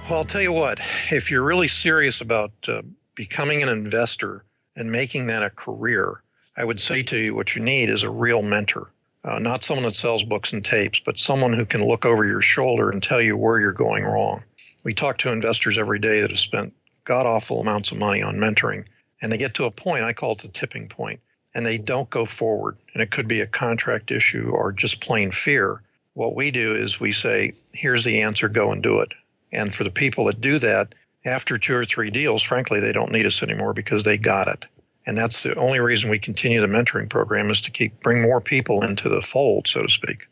Well, 0.08 0.18
I'll 0.18 0.24
tell 0.24 0.42
you 0.42 0.52
what, 0.52 0.80
if 1.12 1.30
you're 1.30 1.44
really 1.44 1.68
serious 1.68 2.20
about 2.20 2.50
uh, 2.66 2.82
becoming 3.14 3.62
an 3.62 3.68
investor 3.68 4.44
and 4.74 4.90
making 4.90 5.26
that 5.28 5.42
a 5.44 5.50
career, 5.50 6.22
I 6.56 6.64
would 6.64 6.80
say 6.80 7.02
to 7.04 7.16
you 7.16 7.34
what 7.34 7.54
you 7.54 7.62
need 7.62 7.88
is 7.88 8.02
a 8.02 8.10
real 8.10 8.42
mentor. 8.42 8.90
Uh, 9.22 9.38
not 9.38 9.62
someone 9.62 9.84
that 9.84 9.94
sells 9.94 10.24
books 10.24 10.52
and 10.52 10.64
tapes, 10.64 11.00
but 11.00 11.18
someone 11.18 11.52
who 11.52 11.66
can 11.66 11.86
look 11.86 12.06
over 12.06 12.24
your 12.24 12.40
shoulder 12.40 12.90
and 12.90 13.02
tell 13.02 13.20
you 13.20 13.36
where 13.36 13.60
you're 13.60 13.72
going 13.72 14.02
wrong. 14.02 14.42
We 14.82 14.94
talk 14.94 15.18
to 15.18 15.32
investors 15.32 15.76
every 15.76 15.98
day 15.98 16.22
that 16.22 16.30
have 16.30 16.38
spent 16.38 16.72
god 17.04 17.26
awful 17.26 17.60
amounts 17.60 17.92
of 17.92 17.98
money 17.98 18.22
on 18.22 18.36
mentoring, 18.36 18.86
and 19.20 19.30
they 19.30 19.36
get 19.36 19.54
to 19.54 19.66
a 19.66 19.70
point, 19.70 20.04
I 20.04 20.14
call 20.14 20.32
it 20.32 20.38
the 20.38 20.48
tipping 20.48 20.88
point, 20.88 21.20
and 21.54 21.66
they 21.66 21.78
don't 21.78 22.10
go 22.10 22.24
forward. 22.24 22.76
And 22.94 23.02
it 23.02 23.10
could 23.10 23.28
be 23.28 23.40
a 23.40 23.46
contract 23.46 24.10
issue 24.10 24.50
or 24.50 24.72
just 24.72 25.00
plain 25.00 25.30
fear. 25.30 25.82
What 26.14 26.34
we 26.34 26.50
do 26.50 26.74
is 26.74 27.00
we 27.00 27.12
say, 27.12 27.54
here's 27.72 28.04
the 28.04 28.22
answer, 28.22 28.48
go 28.48 28.72
and 28.72 28.82
do 28.82 29.00
it. 29.00 29.12
And 29.52 29.74
for 29.74 29.84
the 29.84 29.90
people 29.90 30.24
that 30.26 30.40
do 30.40 30.58
that, 30.58 30.94
after 31.24 31.58
two 31.58 31.74
or 31.74 31.84
three 31.84 32.10
deals, 32.10 32.42
frankly, 32.42 32.80
they 32.80 32.92
don't 32.92 33.12
need 33.12 33.26
us 33.26 33.42
anymore 33.42 33.72
because 33.72 34.04
they 34.04 34.16
got 34.16 34.48
it. 34.48 34.66
And 35.06 35.16
that's 35.16 35.42
the 35.42 35.54
only 35.56 35.80
reason 35.80 36.10
we 36.10 36.18
continue 36.18 36.60
the 36.60 36.66
mentoring 36.66 37.08
program 37.08 37.50
is 37.50 37.60
to 37.62 37.70
keep 37.70 38.00
bring 38.00 38.22
more 38.22 38.40
people 38.40 38.84
into 38.84 39.08
the 39.08 39.20
fold, 39.20 39.66
so 39.66 39.82
to 39.82 39.88
speak. 39.88 40.26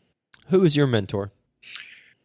Who 0.47 0.63
is 0.63 0.75
your 0.75 0.87
mentor? 0.87 1.31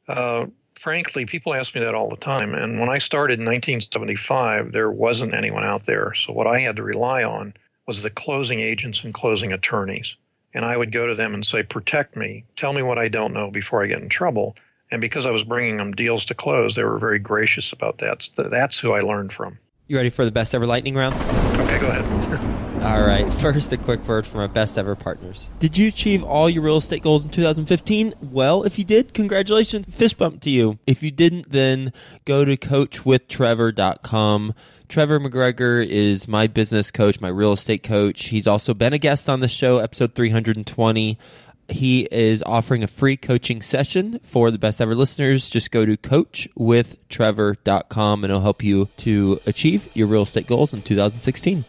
Uh, 0.07 0.47
frankly, 0.79 1.27
people 1.27 1.55
ask 1.55 1.75
me 1.75 1.81
that 1.81 1.95
all 1.95 2.09
the 2.09 2.17
time. 2.17 2.55
And 2.55 2.79
when 2.79 2.89
I 2.89 2.99
started 2.99 3.39
in 3.41 3.47
1975, 3.47 4.73
there 4.73 4.91
wasn't 4.91 5.35
anyone 5.35 5.65
out 5.65 5.87
there. 5.87 6.15
So 6.15 6.33
what 6.33 6.47
I 6.47 6.61
had 6.61 6.77
to 6.77 6.83
rely 6.83 7.25
on 7.25 7.55
was 7.87 8.03
the 8.03 8.11
closing 8.11 8.61
agents 8.61 9.05
and 9.05 9.13
closing 9.13 9.53
attorneys. 9.53 10.17
And 10.55 10.65
I 10.65 10.77
would 10.77 10.93
go 10.93 11.07
to 11.07 11.15
them 11.15 11.35
and 11.35 11.45
say, 11.45 11.63
protect 11.63 12.17
me, 12.17 12.45
tell 12.57 12.73
me 12.73 12.83
what 12.83 12.99
I 12.99 13.09
don't 13.09 13.35
know 13.35 13.51
before 13.51 13.83
I 13.83 13.89
get 13.89 14.01
in 14.01 14.09
trouble. 14.09 14.57
And 14.91 15.01
because 15.01 15.27
I 15.27 15.31
was 15.31 15.43
bringing 15.45 15.77
them 15.77 15.93
deals 15.93 16.25
to 16.27 16.35
close, 16.35 16.77
they 16.77 16.85
were 16.85 16.99
very 16.99 17.19
gracious 17.19 17.73
about 17.73 17.99
that. 17.99 18.29
So 18.37 18.45
that's 18.45 18.79
who 18.79 18.93
I 18.93 19.01
learned 19.01 19.33
from. 19.33 19.59
You 19.87 19.97
ready 19.97 20.11
for 20.11 20.25
the 20.25 20.33
best 20.33 20.55
ever 20.55 20.67
lightning 20.67 20.95
round? 20.95 21.15
Okay, 21.61 21.79
go 21.79 21.89
ahead. 21.89 22.83
all 22.83 23.03
right. 23.03 23.31
First, 23.35 23.73
a 23.73 23.77
quick 23.77 24.07
word 24.07 24.27
from 24.27 24.41
our 24.41 24.49
best 24.49 24.79
ever 24.79 24.95
partners. 24.95 25.51
Did 25.59 25.77
you 25.77 25.89
achieve 25.89 26.23
all 26.23 26.49
your 26.49 26.63
real 26.63 26.79
estate 26.79 27.03
goals 27.03 27.25
in 27.25 27.31
2015? 27.31 28.15
Well, 28.23 28.63
if 28.63 28.79
you 28.79 28.85
did, 28.85 29.13
congratulations. 29.13 29.87
Fist 29.95 30.17
bump 30.17 30.41
to 30.43 30.51
you. 30.51 30.79
If 30.87 31.03
you 31.03 31.11
didn't, 31.11 31.51
then 31.51 31.93
go 32.25 32.45
to 32.45 32.57
coachwithtrevor.com. 32.57 34.55
Trevor 34.95 35.19
McGregor 35.19 35.85
is 35.85 36.29
my 36.29 36.47
business 36.47 36.93
coach, 36.93 37.21
my 37.21 37.27
real 37.27 37.53
estate 37.53 37.83
coach. 37.83 38.27
He's 38.27 38.47
also 38.47 38.75
been 38.75 38.93
a 38.93 38.99
guest 38.99 39.29
on 39.29 39.41
the 39.41 39.49
show, 39.49 39.79
episode 39.79 40.15
320 40.15 41.19
he 41.67 42.07
is 42.13 42.45
offering 42.45 42.85
a 42.85 42.87
free 42.87 43.17
coaching 43.17 43.61
session 43.61 44.21
for 44.23 44.53
the 44.53 44.59
best 44.59 44.81
ever 44.81 44.95
listeners. 44.95 45.51
Just 45.51 45.73
go 45.73 45.85
to 45.85 45.97
coachwithtrevor.com 45.97 48.23
and 48.23 48.31
it'll 48.31 48.41
help 48.41 48.63
you 48.63 48.89
to 48.99 49.41
achieve 49.47 49.91
your 49.97 50.07
real 50.07 50.23
estate 50.23 50.47
goals 50.47 50.73
in 50.73 50.81
2016. 50.83 51.65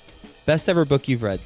Best 0.45 0.69
ever 0.69 0.85
book 0.85 1.07
you've 1.07 1.23
read? 1.23 1.39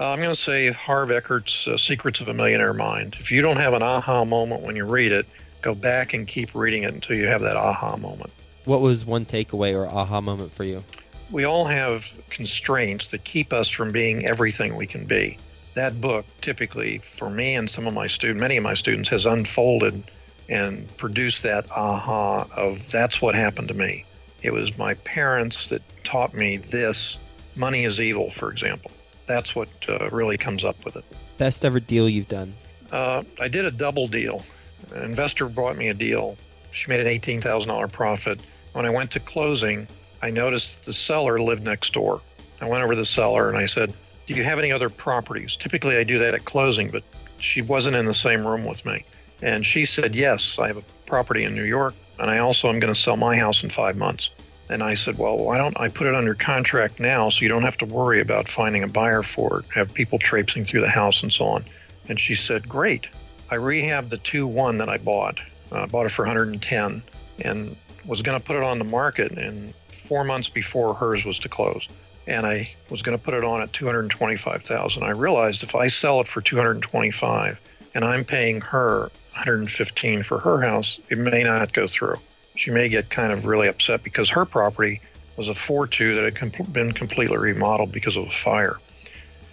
Uh, 0.00 0.10
I'm 0.10 0.18
going 0.18 0.34
to 0.34 0.40
say 0.40 0.72
Harv 0.72 1.10
Eker's 1.10 1.68
uh, 1.68 1.76
Secrets 1.76 2.20
of 2.20 2.26
a 2.26 2.34
Millionaire 2.34 2.74
Mind. 2.74 3.14
If 3.20 3.30
you 3.30 3.42
don't 3.42 3.58
have 3.58 3.74
an 3.74 3.82
aha 3.82 4.24
moment 4.24 4.62
when 4.62 4.74
you 4.74 4.84
read 4.84 5.12
it, 5.12 5.26
go 5.62 5.76
back 5.76 6.14
and 6.14 6.26
keep 6.26 6.52
reading 6.52 6.82
it 6.82 6.94
until 6.94 7.14
you 7.14 7.26
have 7.26 7.42
that 7.42 7.56
aha 7.56 7.96
moment. 7.96 8.32
What 8.66 8.80
was 8.80 9.06
one 9.06 9.24
takeaway 9.24 9.76
or 9.76 9.86
aha 9.86 10.20
moment 10.20 10.50
for 10.50 10.64
you? 10.64 10.82
We 11.30 11.44
all 11.44 11.66
have 11.66 12.12
constraints 12.30 13.12
that 13.12 13.22
keep 13.22 13.52
us 13.52 13.68
from 13.68 13.92
being 13.92 14.26
everything 14.26 14.74
we 14.74 14.88
can 14.88 15.04
be. 15.06 15.38
That 15.74 16.00
book 16.00 16.26
typically 16.40 16.98
for 16.98 17.30
me 17.30 17.54
and 17.54 17.70
some 17.70 17.86
of 17.86 17.94
my 17.94 18.08
students 18.08 18.40
many 18.40 18.56
of 18.56 18.64
my 18.64 18.74
students 18.74 19.08
has 19.10 19.24
unfolded 19.24 20.02
and 20.48 20.94
produced 20.96 21.44
that 21.44 21.70
aha 21.70 22.48
of 22.56 22.90
that's 22.90 23.22
what 23.22 23.36
happened 23.36 23.68
to 23.68 23.74
me. 23.74 24.04
It 24.42 24.52
was 24.52 24.76
my 24.76 24.94
parents 24.94 25.68
that 25.68 25.82
taught 26.02 26.34
me 26.34 26.56
this. 26.56 27.18
Money 27.54 27.84
is 27.84 28.00
evil 28.00 28.32
for 28.32 28.50
example. 28.50 28.90
That's 29.26 29.54
what 29.54 29.68
uh, 29.88 30.08
really 30.10 30.38
comes 30.38 30.64
up 30.64 30.84
with 30.84 30.96
it. 30.96 31.04
Best 31.38 31.64
ever 31.64 31.78
deal 31.78 32.08
you've 32.08 32.28
done? 32.28 32.52
Uh, 32.90 33.22
i 33.40 33.46
did 33.46 33.64
a 33.64 33.70
double 33.70 34.08
deal. 34.08 34.44
An 34.92 35.04
investor 35.04 35.48
brought 35.48 35.76
me 35.76 35.88
a 35.88 35.94
deal. 35.94 36.36
She 36.72 36.90
made 36.90 37.00
an 37.00 37.06
$18000 37.06 37.92
profit 37.92 38.40
when 38.76 38.86
i 38.86 38.90
went 38.90 39.10
to 39.10 39.20
closing 39.20 39.86
i 40.22 40.30
noticed 40.30 40.84
the 40.84 40.92
seller 40.92 41.40
lived 41.40 41.64
next 41.64 41.92
door 41.92 42.20
i 42.60 42.68
went 42.68 42.82
over 42.82 42.92
to 42.94 43.00
the 43.00 43.06
seller 43.06 43.48
and 43.48 43.58
i 43.58 43.66
said 43.66 43.92
do 44.26 44.34
you 44.34 44.42
have 44.42 44.58
any 44.58 44.72
other 44.72 44.90
properties? 44.90 45.56
Typically, 45.56 45.96
I 45.96 46.04
do 46.04 46.18
that 46.18 46.34
at 46.34 46.44
closing, 46.44 46.90
but 46.90 47.04
she 47.38 47.62
wasn't 47.62 47.96
in 47.96 48.06
the 48.06 48.14
same 48.14 48.46
room 48.46 48.64
with 48.64 48.84
me. 48.84 49.04
And 49.40 49.64
she 49.64 49.86
said, 49.86 50.14
Yes, 50.14 50.58
I 50.58 50.66
have 50.66 50.76
a 50.76 50.82
property 51.06 51.44
in 51.44 51.54
New 51.54 51.64
York, 51.64 51.94
and 52.18 52.30
I 52.30 52.38
also 52.38 52.68
am 52.68 52.80
going 52.80 52.92
to 52.92 53.00
sell 53.00 53.16
my 53.16 53.36
house 53.36 53.62
in 53.62 53.70
five 53.70 53.96
months. 53.96 54.30
And 54.68 54.82
I 54.82 54.94
said, 54.94 55.16
Well, 55.16 55.38
why 55.38 55.58
don't 55.58 55.78
I 55.78 55.88
put 55.88 56.08
it 56.08 56.14
under 56.14 56.34
contract 56.34 56.98
now 56.98 57.28
so 57.28 57.42
you 57.42 57.48
don't 57.48 57.62
have 57.62 57.78
to 57.78 57.86
worry 57.86 58.20
about 58.20 58.48
finding 58.48 58.82
a 58.82 58.88
buyer 58.88 59.22
for 59.22 59.60
it, 59.60 59.66
have 59.72 59.94
people 59.94 60.18
traipsing 60.18 60.64
through 60.64 60.80
the 60.80 60.90
house 60.90 61.22
and 61.22 61.32
so 61.32 61.44
on? 61.44 61.64
And 62.08 62.18
she 62.18 62.34
said, 62.34 62.68
Great. 62.68 63.08
I 63.48 63.56
rehabbed 63.56 64.10
the 64.10 64.18
2 64.18 64.48
1 64.48 64.78
that 64.78 64.88
I 64.88 64.98
bought. 64.98 65.40
I 65.70 65.82
uh, 65.82 65.86
bought 65.86 66.06
it 66.06 66.10
for 66.10 66.22
110 66.22 67.02
and 67.44 67.76
was 68.06 68.22
going 68.22 68.38
to 68.38 68.44
put 68.44 68.56
it 68.56 68.62
on 68.62 68.78
the 68.78 68.84
market 68.84 69.32
in 69.32 69.74
four 69.88 70.24
months 70.24 70.48
before 70.48 70.94
hers 70.94 71.24
was 71.24 71.38
to 71.40 71.48
close 71.48 71.88
and 72.26 72.44
I 72.44 72.68
was 72.90 73.02
going 73.02 73.16
to 73.16 73.22
put 73.22 73.34
it 73.34 73.44
on 73.44 73.60
at 73.60 73.72
225,000. 73.72 75.02
I 75.02 75.10
realized 75.10 75.62
if 75.62 75.74
I 75.74 75.88
sell 75.88 76.20
it 76.20 76.28
for 76.28 76.40
225 76.40 77.60
and 77.94 78.04
I'm 78.04 78.24
paying 78.24 78.60
her 78.62 79.10
115 79.32 80.22
for 80.22 80.40
her 80.40 80.60
house, 80.60 80.98
it 81.08 81.18
may 81.18 81.42
not 81.44 81.72
go 81.72 81.86
through. 81.86 82.16
She 82.56 82.70
may 82.70 82.88
get 82.88 83.10
kind 83.10 83.32
of 83.32 83.46
really 83.46 83.68
upset 83.68 84.02
because 84.02 84.28
her 84.30 84.44
property 84.44 85.00
was 85.36 85.48
a 85.48 85.52
4-2 85.52 86.14
that 86.16 86.36
had 86.36 86.72
been 86.72 86.92
completely 86.92 87.36
remodeled 87.36 87.92
because 87.92 88.16
of 88.16 88.26
a 88.26 88.30
fire. 88.30 88.78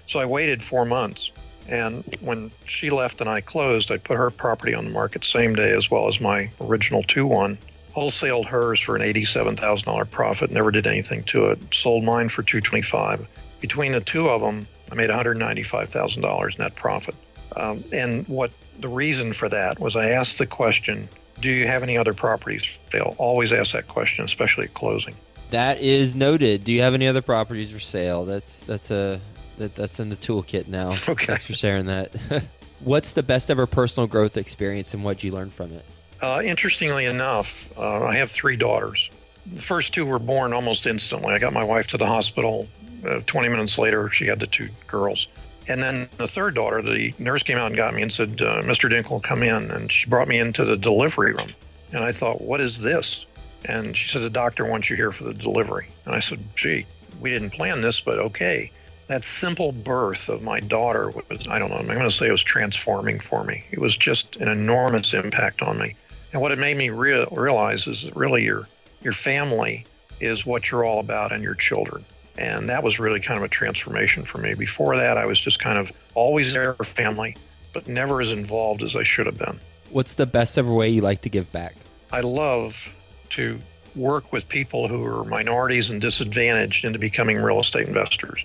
So 0.07 0.19
I 0.19 0.25
waited 0.25 0.63
4 0.63 0.85
months 0.85 1.31
and 1.67 2.03
when 2.21 2.51
she 2.65 2.89
left 2.89 3.21
and 3.21 3.29
I 3.29 3.41
closed, 3.41 3.91
I 3.91 3.97
put 3.97 4.17
her 4.17 4.29
property 4.29 4.73
on 4.73 4.85
the 4.85 4.91
market 4.91 5.23
same 5.23 5.55
day 5.55 5.71
as 5.71 5.91
well 5.91 6.07
as 6.07 6.19
my 6.19 6.49
original 6.59 7.03
2-1 7.03 7.57
wholesaled 7.95 8.45
hers 8.45 8.79
for 8.79 8.95
an 8.95 9.01
$87,000 9.01 10.09
profit, 10.09 10.51
never 10.51 10.71
did 10.71 10.87
anything 10.87 11.23
to 11.25 11.47
it. 11.47 11.59
Sold 11.73 12.03
mine 12.03 12.29
for 12.29 12.43
225. 12.43 13.27
Between 13.61 13.91
the 13.91 14.01
two 14.01 14.29
of 14.29 14.41
them, 14.41 14.67
I 14.91 14.95
made 14.95 15.09
$195,000 15.09 16.59
net 16.59 16.75
profit. 16.75 17.15
Um, 17.55 17.83
and 17.91 18.27
what 18.27 18.51
the 18.79 18.87
reason 18.87 19.33
for 19.33 19.47
that 19.49 19.79
was 19.79 19.95
I 19.95 20.09
asked 20.09 20.37
the 20.37 20.47
question, 20.47 21.07
do 21.39 21.49
you 21.49 21.67
have 21.67 21.83
any 21.83 21.97
other 21.97 22.13
properties? 22.13 22.67
They'll 22.91 23.15
always 23.17 23.51
ask 23.51 23.73
that 23.73 23.87
question, 23.87 24.25
especially 24.25 24.65
at 24.65 24.73
closing. 24.73 25.15
That 25.51 25.79
is 25.81 26.15
noted. 26.15 26.63
Do 26.63 26.71
you 26.71 26.81
have 26.81 26.93
any 26.93 27.07
other 27.07 27.21
properties 27.21 27.71
for 27.71 27.79
sale? 27.79 28.25
That's 28.25 28.59
that's 28.61 28.89
a 28.89 29.19
that, 29.57 29.75
that's 29.75 29.99
in 29.99 30.09
the 30.09 30.15
toolkit 30.15 30.67
now. 30.67 30.97
Okay. 31.07 31.27
Thanks 31.27 31.45
for 31.45 31.53
sharing 31.53 31.85
that. 31.87 32.15
What's 32.79 33.11
the 33.11 33.23
best 33.23 33.51
ever 33.51 33.67
personal 33.67 34.07
growth 34.07 34.35
experience 34.35 34.93
and 34.93 35.03
what 35.03 35.17
did 35.17 35.25
you 35.25 35.31
learn 35.31 35.51
from 35.51 35.73
it? 35.73 35.85
Uh, 36.23 36.41
interestingly 36.41 37.03
enough, 37.03 37.69
uh, 37.77 38.05
I 38.05 38.15
have 38.15 38.31
three 38.31 38.55
daughters. 38.55 39.09
The 39.45 39.61
first 39.61 39.93
two 39.93 40.05
were 40.05 40.19
born 40.19 40.53
almost 40.53 40.87
instantly. 40.87 41.33
I 41.33 41.37
got 41.37 41.51
my 41.51 41.65
wife 41.65 41.87
to 41.87 41.97
the 41.97 42.05
hospital. 42.05 42.65
Uh, 43.05 43.19
20 43.25 43.49
minutes 43.49 43.77
later, 43.77 44.09
she 44.09 44.27
had 44.27 44.39
the 44.39 44.47
two 44.47 44.69
girls. 44.87 45.27
And 45.67 45.83
then 45.83 46.07
the 46.15 46.27
third 46.29 46.55
daughter, 46.55 46.81
the 46.81 47.13
nurse 47.19 47.43
came 47.43 47.57
out 47.57 47.67
and 47.67 47.75
got 47.75 47.93
me 47.93 48.03
and 48.03 48.09
said, 48.09 48.41
uh, 48.41 48.61
Mr. 48.61 48.89
Dinkel, 48.89 49.21
come 49.21 49.43
in. 49.43 49.69
And 49.69 49.91
she 49.91 50.09
brought 50.09 50.29
me 50.29 50.39
into 50.39 50.63
the 50.63 50.77
delivery 50.77 51.33
room. 51.33 51.49
And 51.91 52.05
I 52.05 52.13
thought, 52.13 52.39
what 52.39 52.61
is 52.61 52.79
this? 52.79 53.25
And 53.65 53.95
she 53.97 54.07
said, 54.07 54.21
the 54.21 54.29
doctor 54.29 54.65
wants 54.65 54.89
you 54.89 54.95
here 54.95 55.11
for 55.11 55.25
the 55.25 55.33
delivery. 55.33 55.87
And 56.05 56.15
I 56.15 56.19
said, 56.19 56.41
gee, 56.55 56.85
we 57.19 57.31
didn't 57.31 57.49
plan 57.49 57.81
this, 57.81 57.99
but 57.99 58.17
okay. 58.19 58.71
That 59.07 59.25
simple 59.25 59.73
birth 59.73 60.29
of 60.29 60.41
my 60.41 60.61
daughter 60.61 61.09
was, 61.09 61.49
I 61.49 61.59
don't 61.59 61.69
know, 61.69 61.75
I'm 61.75 61.85
going 61.85 61.99
to 61.99 62.11
say 62.11 62.29
it 62.29 62.31
was 62.31 62.43
transforming 62.43 63.19
for 63.19 63.43
me. 63.43 63.65
It 63.71 63.79
was 63.79 63.97
just 63.97 64.37
an 64.37 64.47
enormous 64.47 65.13
impact 65.13 65.61
on 65.61 65.77
me. 65.77 65.97
And 66.33 66.41
what 66.41 66.51
it 66.51 66.57
made 66.57 66.75
me 66.75 66.89
real, 66.89 67.27
realize 67.31 67.85
is 67.85 68.03
that 68.03 68.15
really 68.15 68.43
your, 68.43 68.67
your 69.01 69.13
family 69.13 69.85
is 70.19 70.45
what 70.45 70.71
you're 70.71 70.83
all 70.83 70.99
about 70.99 71.31
and 71.31 71.43
your 71.43 71.53
children. 71.53 72.03
And 72.37 72.67
that 72.69 72.81
was 72.81 72.99
really 72.99 73.19
kind 73.19 73.37
of 73.37 73.43
a 73.43 73.47
transformation 73.47 74.23
for 74.23 74.39
me. 74.39 74.55
Before 74.55 74.97
that, 74.97 75.17
I 75.17 75.27
was 75.27 75.39
just 75.39 75.59
kind 75.59 75.77
of 75.77 75.91
always 76.15 76.51
there 76.51 76.73
for 76.73 76.83
family, 76.83 77.35
but 77.71 77.87
never 77.87 78.19
as 78.19 78.31
involved 78.31 78.81
as 78.81 78.95
I 78.95 79.03
should 79.03 79.27
have 79.27 79.37
been. 79.37 79.59
What's 79.91 80.15
the 80.15 80.25
best 80.25 80.57
ever 80.57 80.73
way 80.73 80.89
you 80.89 81.01
like 81.01 81.21
to 81.21 81.29
give 81.29 81.51
back? 81.51 81.75
I 82.11 82.21
love 82.21 82.91
to 83.31 83.59
work 83.95 84.33
with 84.33 84.47
people 84.49 84.87
who 84.87 85.05
are 85.05 85.23
minorities 85.25 85.91
and 85.91 86.01
disadvantaged 86.01 86.83
into 86.83 86.97
becoming 86.97 87.37
real 87.37 87.59
estate 87.59 87.87
investors. 87.87 88.43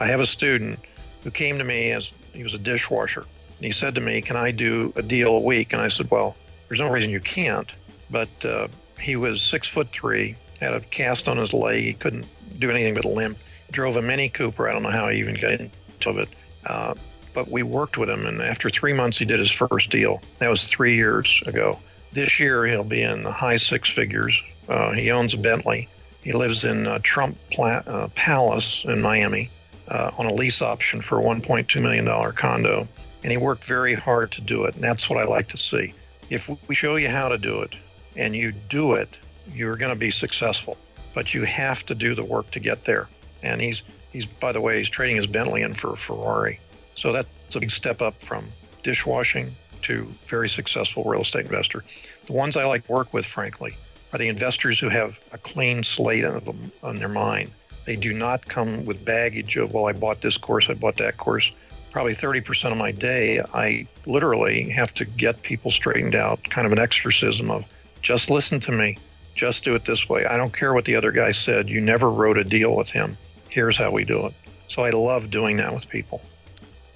I 0.00 0.06
have 0.06 0.20
a 0.20 0.26
student 0.26 0.78
who 1.22 1.30
came 1.30 1.58
to 1.58 1.64
me 1.64 1.92
as 1.92 2.12
he 2.32 2.42
was 2.42 2.54
a 2.54 2.58
dishwasher. 2.58 3.20
And 3.20 3.66
he 3.66 3.72
said 3.72 3.94
to 3.96 4.00
me, 4.00 4.22
Can 4.22 4.36
I 4.36 4.52
do 4.52 4.94
a 4.96 5.02
deal 5.02 5.34
a 5.34 5.40
week? 5.40 5.74
And 5.74 5.82
I 5.82 5.88
said, 5.88 6.10
Well, 6.10 6.34
there's 6.70 6.80
no 6.80 6.88
reason 6.88 7.10
you 7.10 7.20
can't. 7.20 7.70
But 8.10 8.44
uh, 8.44 8.68
he 8.98 9.16
was 9.16 9.42
six 9.42 9.68
foot 9.68 9.88
three, 9.88 10.36
had 10.60 10.72
a 10.72 10.80
cast 10.80 11.28
on 11.28 11.36
his 11.36 11.52
leg. 11.52 11.82
He 11.82 11.92
couldn't 11.92 12.26
do 12.58 12.70
anything 12.70 12.94
but 12.94 13.04
limp. 13.04 13.36
Drove 13.72 13.96
a 13.96 14.02
Mini 14.02 14.28
Cooper. 14.28 14.68
I 14.68 14.72
don't 14.72 14.82
know 14.82 14.90
how 14.90 15.08
he 15.08 15.18
even 15.18 15.34
got 15.34 15.52
into 15.52 16.20
it. 16.20 16.28
Uh, 16.64 16.94
but 17.34 17.48
we 17.48 17.62
worked 17.62 17.98
with 17.98 18.08
him, 18.08 18.26
and 18.26 18.40
after 18.40 18.70
three 18.70 18.92
months, 18.92 19.18
he 19.18 19.24
did 19.24 19.38
his 19.38 19.50
first 19.50 19.90
deal. 19.90 20.20
That 20.38 20.48
was 20.48 20.64
three 20.64 20.96
years 20.96 21.42
ago. 21.46 21.78
This 22.12 22.40
year, 22.40 22.66
he'll 22.66 22.82
be 22.82 23.02
in 23.02 23.22
the 23.22 23.30
high 23.30 23.56
six 23.56 23.88
figures. 23.88 24.40
Uh, 24.68 24.92
he 24.92 25.10
owns 25.10 25.34
a 25.34 25.38
Bentley. 25.38 25.88
He 26.22 26.32
lives 26.32 26.64
in 26.64 26.86
uh, 26.86 26.98
Trump 27.02 27.36
Pla- 27.50 27.82
uh, 27.86 28.08
Palace 28.14 28.84
in 28.86 29.00
Miami 29.00 29.48
uh, 29.88 30.10
on 30.18 30.26
a 30.26 30.34
lease 30.34 30.60
option 30.60 31.00
for 31.00 31.20
a 31.20 31.22
$1.2 31.22 31.80
million 31.80 32.32
condo. 32.32 32.86
And 33.22 33.30
he 33.30 33.38
worked 33.38 33.64
very 33.64 33.94
hard 33.94 34.32
to 34.32 34.40
do 34.40 34.64
it, 34.64 34.74
and 34.74 34.82
that's 34.82 35.08
what 35.08 35.18
I 35.18 35.24
like 35.24 35.48
to 35.48 35.56
see. 35.56 35.94
If 36.30 36.48
we 36.68 36.74
show 36.74 36.96
you 36.96 37.08
how 37.08 37.28
to 37.28 37.36
do 37.36 37.60
it 37.62 37.74
and 38.16 38.34
you 38.34 38.52
do 38.52 38.94
it, 38.94 39.18
you're 39.52 39.76
going 39.76 39.92
to 39.92 39.98
be 39.98 40.10
successful. 40.10 40.78
But 41.12 41.34
you 41.34 41.42
have 41.44 41.84
to 41.86 41.94
do 41.94 42.14
the 42.14 42.24
work 42.24 42.50
to 42.52 42.60
get 42.60 42.84
there. 42.84 43.08
And 43.42 43.60
he's, 43.60 43.82
he's 44.12 44.26
by 44.26 44.52
the 44.52 44.60
way, 44.60 44.78
he's 44.78 44.88
trading 44.88 45.16
his 45.16 45.26
Bentley 45.26 45.62
in 45.62 45.74
for 45.74 45.92
a 45.92 45.96
Ferrari. 45.96 46.60
So 46.94 47.12
that's 47.12 47.28
a 47.54 47.60
big 47.60 47.72
step 47.72 48.00
up 48.00 48.22
from 48.22 48.46
dishwashing 48.84 49.54
to 49.82 50.04
very 50.26 50.48
successful 50.48 51.02
real 51.04 51.22
estate 51.22 51.46
investor. 51.46 51.84
The 52.26 52.32
ones 52.32 52.56
I 52.56 52.64
like 52.64 52.86
to 52.86 52.92
work 52.92 53.12
with, 53.12 53.26
frankly, 53.26 53.74
are 54.12 54.18
the 54.18 54.28
investors 54.28 54.78
who 54.78 54.88
have 54.88 55.18
a 55.32 55.38
clean 55.38 55.82
slate 55.82 56.24
of 56.24 56.44
them 56.44 56.70
on 56.82 56.98
their 56.98 57.08
mind. 57.08 57.50
They 57.86 57.96
do 57.96 58.12
not 58.12 58.46
come 58.46 58.84
with 58.84 59.04
baggage 59.04 59.56
of, 59.56 59.72
well, 59.72 59.86
I 59.86 59.92
bought 59.92 60.20
this 60.20 60.36
course, 60.36 60.68
I 60.68 60.74
bought 60.74 60.96
that 60.96 61.16
course. 61.16 61.50
Probably 61.90 62.14
30% 62.14 62.70
of 62.70 62.78
my 62.78 62.92
day, 62.92 63.42
I 63.52 63.86
literally 64.06 64.70
have 64.70 64.94
to 64.94 65.04
get 65.04 65.42
people 65.42 65.70
straightened 65.70 66.14
out, 66.14 66.42
kind 66.44 66.66
of 66.66 66.72
an 66.72 66.78
exorcism 66.78 67.50
of 67.50 67.64
just 68.00 68.30
listen 68.30 68.60
to 68.60 68.72
me, 68.72 68.96
just 69.34 69.64
do 69.64 69.74
it 69.74 69.84
this 69.84 70.08
way. 70.08 70.24
I 70.24 70.36
don't 70.36 70.52
care 70.52 70.72
what 70.72 70.84
the 70.84 70.94
other 70.94 71.10
guy 71.10 71.32
said. 71.32 71.68
You 71.68 71.80
never 71.80 72.08
wrote 72.08 72.38
a 72.38 72.44
deal 72.44 72.76
with 72.76 72.90
him. 72.90 73.16
Here's 73.48 73.76
how 73.76 73.90
we 73.90 74.04
do 74.04 74.26
it. 74.26 74.34
So 74.68 74.82
I 74.82 74.90
love 74.90 75.30
doing 75.30 75.56
that 75.56 75.74
with 75.74 75.88
people. 75.88 76.22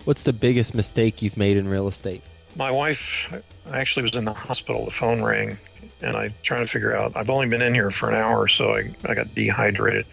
What's 0.04 0.22
the 0.22 0.32
biggest 0.32 0.74
mistake 0.74 1.22
you've 1.22 1.36
made 1.36 1.56
in 1.56 1.66
real 1.66 1.88
estate? 1.88 2.22
My 2.56 2.70
wife 2.70 3.32
I 3.70 3.80
actually 3.80 4.02
was 4.04 4.14
in 4.14 4.24
the 4.24 4.32
hospital. 4.32 4.84
The 4.84 4.90
phone 4.90 5.22
rang, 5.22 5.56
and 6.02 6.16
I 6.16 6.32
trying 6.42 6.64
to 6.64 6.70
figure 6.70 6.96
out. 6.96 7.16
I've 7.16 7.30
only 7.30 7.48
been 7.48 7.62
in 7.62 7.74
here 7.74 7.90
for 7.90 8.08
an 8.08 8.14
hour, 8.14 8.46
so 8.46 8.74
I, 8.74 8.90
I 9.06 9.14
got 9.14 9.34
dehydrated. 9.34 10.06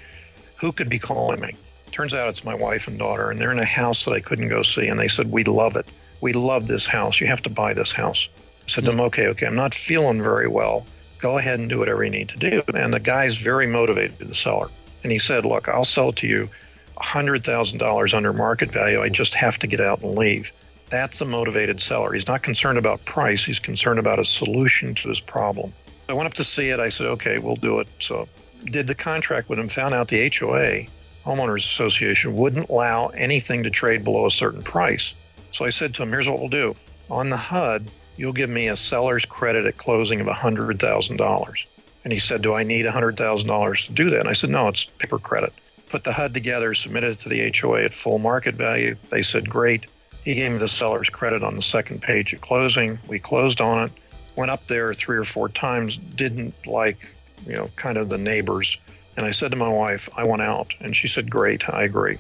Who 0.60 0.72
could 0.72 0.89
be 0.89 1.00
calling 1.00 1.41
me? 1.41 1.56
Turns 1.91 2.13
out 2.13 2.30
it's 2.30 2.43
my 2.43 2.56
wife 2.56 2.88
and 2.88 2.97
daughter, 2.97 3.30
and 3.30 3.39
they're 3.39 3.51
in 3.51 3.60
a 3.60 3.65
house 3.65 4.06
that 4.06 4.13
I 4.13 4.19
couldn't 4.19 4.49
go 4.49 4.63
see. 4.63 4.88
And 4.88 4.99
they 4.99 5.08
said, 5.08 5.32
We 5.32 5.43
love 5.43 5.75
it. 5.75 5.89
We 6.21 6.34
love 6.34 6.67
this 6.67 6.86
house. 6.86 7.19
You 7.19 7.27
have 7.27 7.41
to 7.43 7.49
buy 7.49 7.73
this 7.73 7.91
house. 7.91 8.30
I 8.67 8.69
said 8.69 8.84
to 8.86 8.91
them, 8.91 8.99
hmm. 8.99 9.06
Okay, 9.06 9.27
okay, 9.27 9.45
I'm 9.45 9.56
not 9.56 9.73
feeling 9.73 10.21
very 10.21 10.47
well. 10.47 10.86
Go 11.19 11.38
ahead 11.38 11.60
and 11.60 11.69
do 11.69 11.80
whatever 11.80 12.04
you 12.04 12.10
need 12.10 12.30
to 12.30 12.38
do. 12.38 12.63
And 12.73 12.93
the 12.93 12.99
guy's 12.99 13.38
very 13.38 13.67
motivated, 13.67 14.17
to 14.19 14.25
the 14.25 14.36
seller. 14.36 14.69
And 15.04 15.12
he 15.12 15.19
said, 15.19 15.45
Look, 15.45 15.67
I'll 15.67 15.86
sell 15.86 16.10
it 16.10 16.15
to 16.17 16.27
you 16.27 16.49
$100,000 16.97 18.13
under 18.13 18.34
market 18.34 18.71
value. 18.71 19.01
I 19.01 19.10
just 19.10 19.34
have 19.34 19.58
to 19.60 19.67
get 19.67 19.82
out 19.82 20.01
and 20.01 20.15
leave. 20.15 20.51
That's 20.89 21.21
a 21.21 21.25
motivated 21.25 21.82
seller. 21.82 22.12
He's 22.12 22.27
not 22.27 22.43
concerned 22.43 22.77
about 22.77 23.04
price, 23.06 23.43
he's 23.43 23.60
concerned 23.60 23.99
about 23.99 24.19
a 24.19 24.25
solution 24.25 24.93
to 24.95 25.10
his 25.10 25.19
problem. 25.19 25.73
I 26.10 26.13
went 26.13 26.27
up 26.27 26.34
to 26.36 26.43
see 26.43 26.69
it. 26.69 26.80
I 26.80 26.89
said, 26.89 27.08
okay, 27.08 27.39
we'll 27.39 27.56
do 27.56 27.80
it. 27.80 27.88
So 27.99 28.27
did 28.65 28.88
the 28.88 28.95
contract 28.95 29.49
with 29.49 29.58
him, 29.58 29.69
found 29.69 29.93
out 29.93 30.10
the 30.10 30.30
HOA, 30.30 30.86
Homeowners 31.25 31.65
Association, 31.65 32.36
wouldn't 32.36 32.69
allow 32.69 33.07
anything 33.07 33.63
to 33.63 33.69
trade 33.69 34.03
below 34.03 34.25
a 34.25 34.31
certain 34.31 34.62
price. 34.62 35.13
So 35.51 35.65
I 35.65 35.69
said 35.69 35.93
to 35.95 36.03
him, 36.03 36.10
here's 36.10 36.27
what 36.27 36.39
we'll 36.39 36.49
do. 36.49 36.75
On 37.10 37.29
the 37.29 37.38
HUD, 37.38 37.91
you'll 38.17 38.34
give 38.34 38.49
me 38.49 38.67
a 38.67 38.75
seller's 38.75 39.25
credit 39.25 39.65
at 39.65 39.77
closing 39.77 40.21
of 40.21 40.27
$100,000. 40.27 41.65
And 42.03 42.13
he 42.13 42.19
said, 42.19 42.41
do 42.41 42.53
I 42.53 42.63
need 42.63 42.86
$100,000 42.86 43.86
to 43.86 43.93
do 43.93 44.10
that? 44.10 44.19
And 44.19 44.29
I 44.29 44.34
said, 44.34 44.49
no, 44.49 44.67
it's 44.67 44.86
paper 44.86 45.19
credit. 45.19 45.53
Put 45.89 46.03
the 46.03 46.13
HUD 46.13 46.34
together, 46.34 46.73
submitted 46.73 47.12
it 47.12 47.19
to 47.19 47.29
the 47.29 47.51
HOA 47.55 47.84
at 47.84 47.93
full 47.93 48.17
market 48.17 48.55
value. 48.55 48.95
They 49.10 49.21
said, 49.21 49.49
great. 49.49 49.86
He 50.23 50.36
gave 50.36 50.51
me 50.51 50.57
the 50.57 50.67
seller's 50.67 51.10
credit 51.10 51.43
on 51.43 51.55
the 51.55 51.62
second 51.62 52.01
page 52.01 52.34
at 52.34 52.41
closing. 52.41 52.97
We 53.07 53.19
closed 53.19 53.60
on 53.60 53.86
it, 53.86 53.91
went 54.36 54.51
up 54.51 54.65
there 54.67 54.93
three 54.93 55.17
or 55.17 55.23
four 55.23 55.49
times, 55.49 55.97
didn't 55.97 56.55
like, 56.65 57.10
you 57.45 57.55
know, 57.55 57.69
kind 57.75 57.97
of 57.97 58.10
the 58.10 58.17
neighbors. 58.17 58.77
And 59.17 59.26
I 59.26 59.32
said 59.32 59.52
to 59.52 59.58
my 59.58 59.69
wife, 59.69 60.10
I 60.15 60.24
want 60.24 60.41
out. 60.41 60.74
And 60.80 60.95
she 60.95 61.08
said, 61.08 61.30
Great, 61.30 61.69
I 61.69 61.84
agree. 61.84 62.17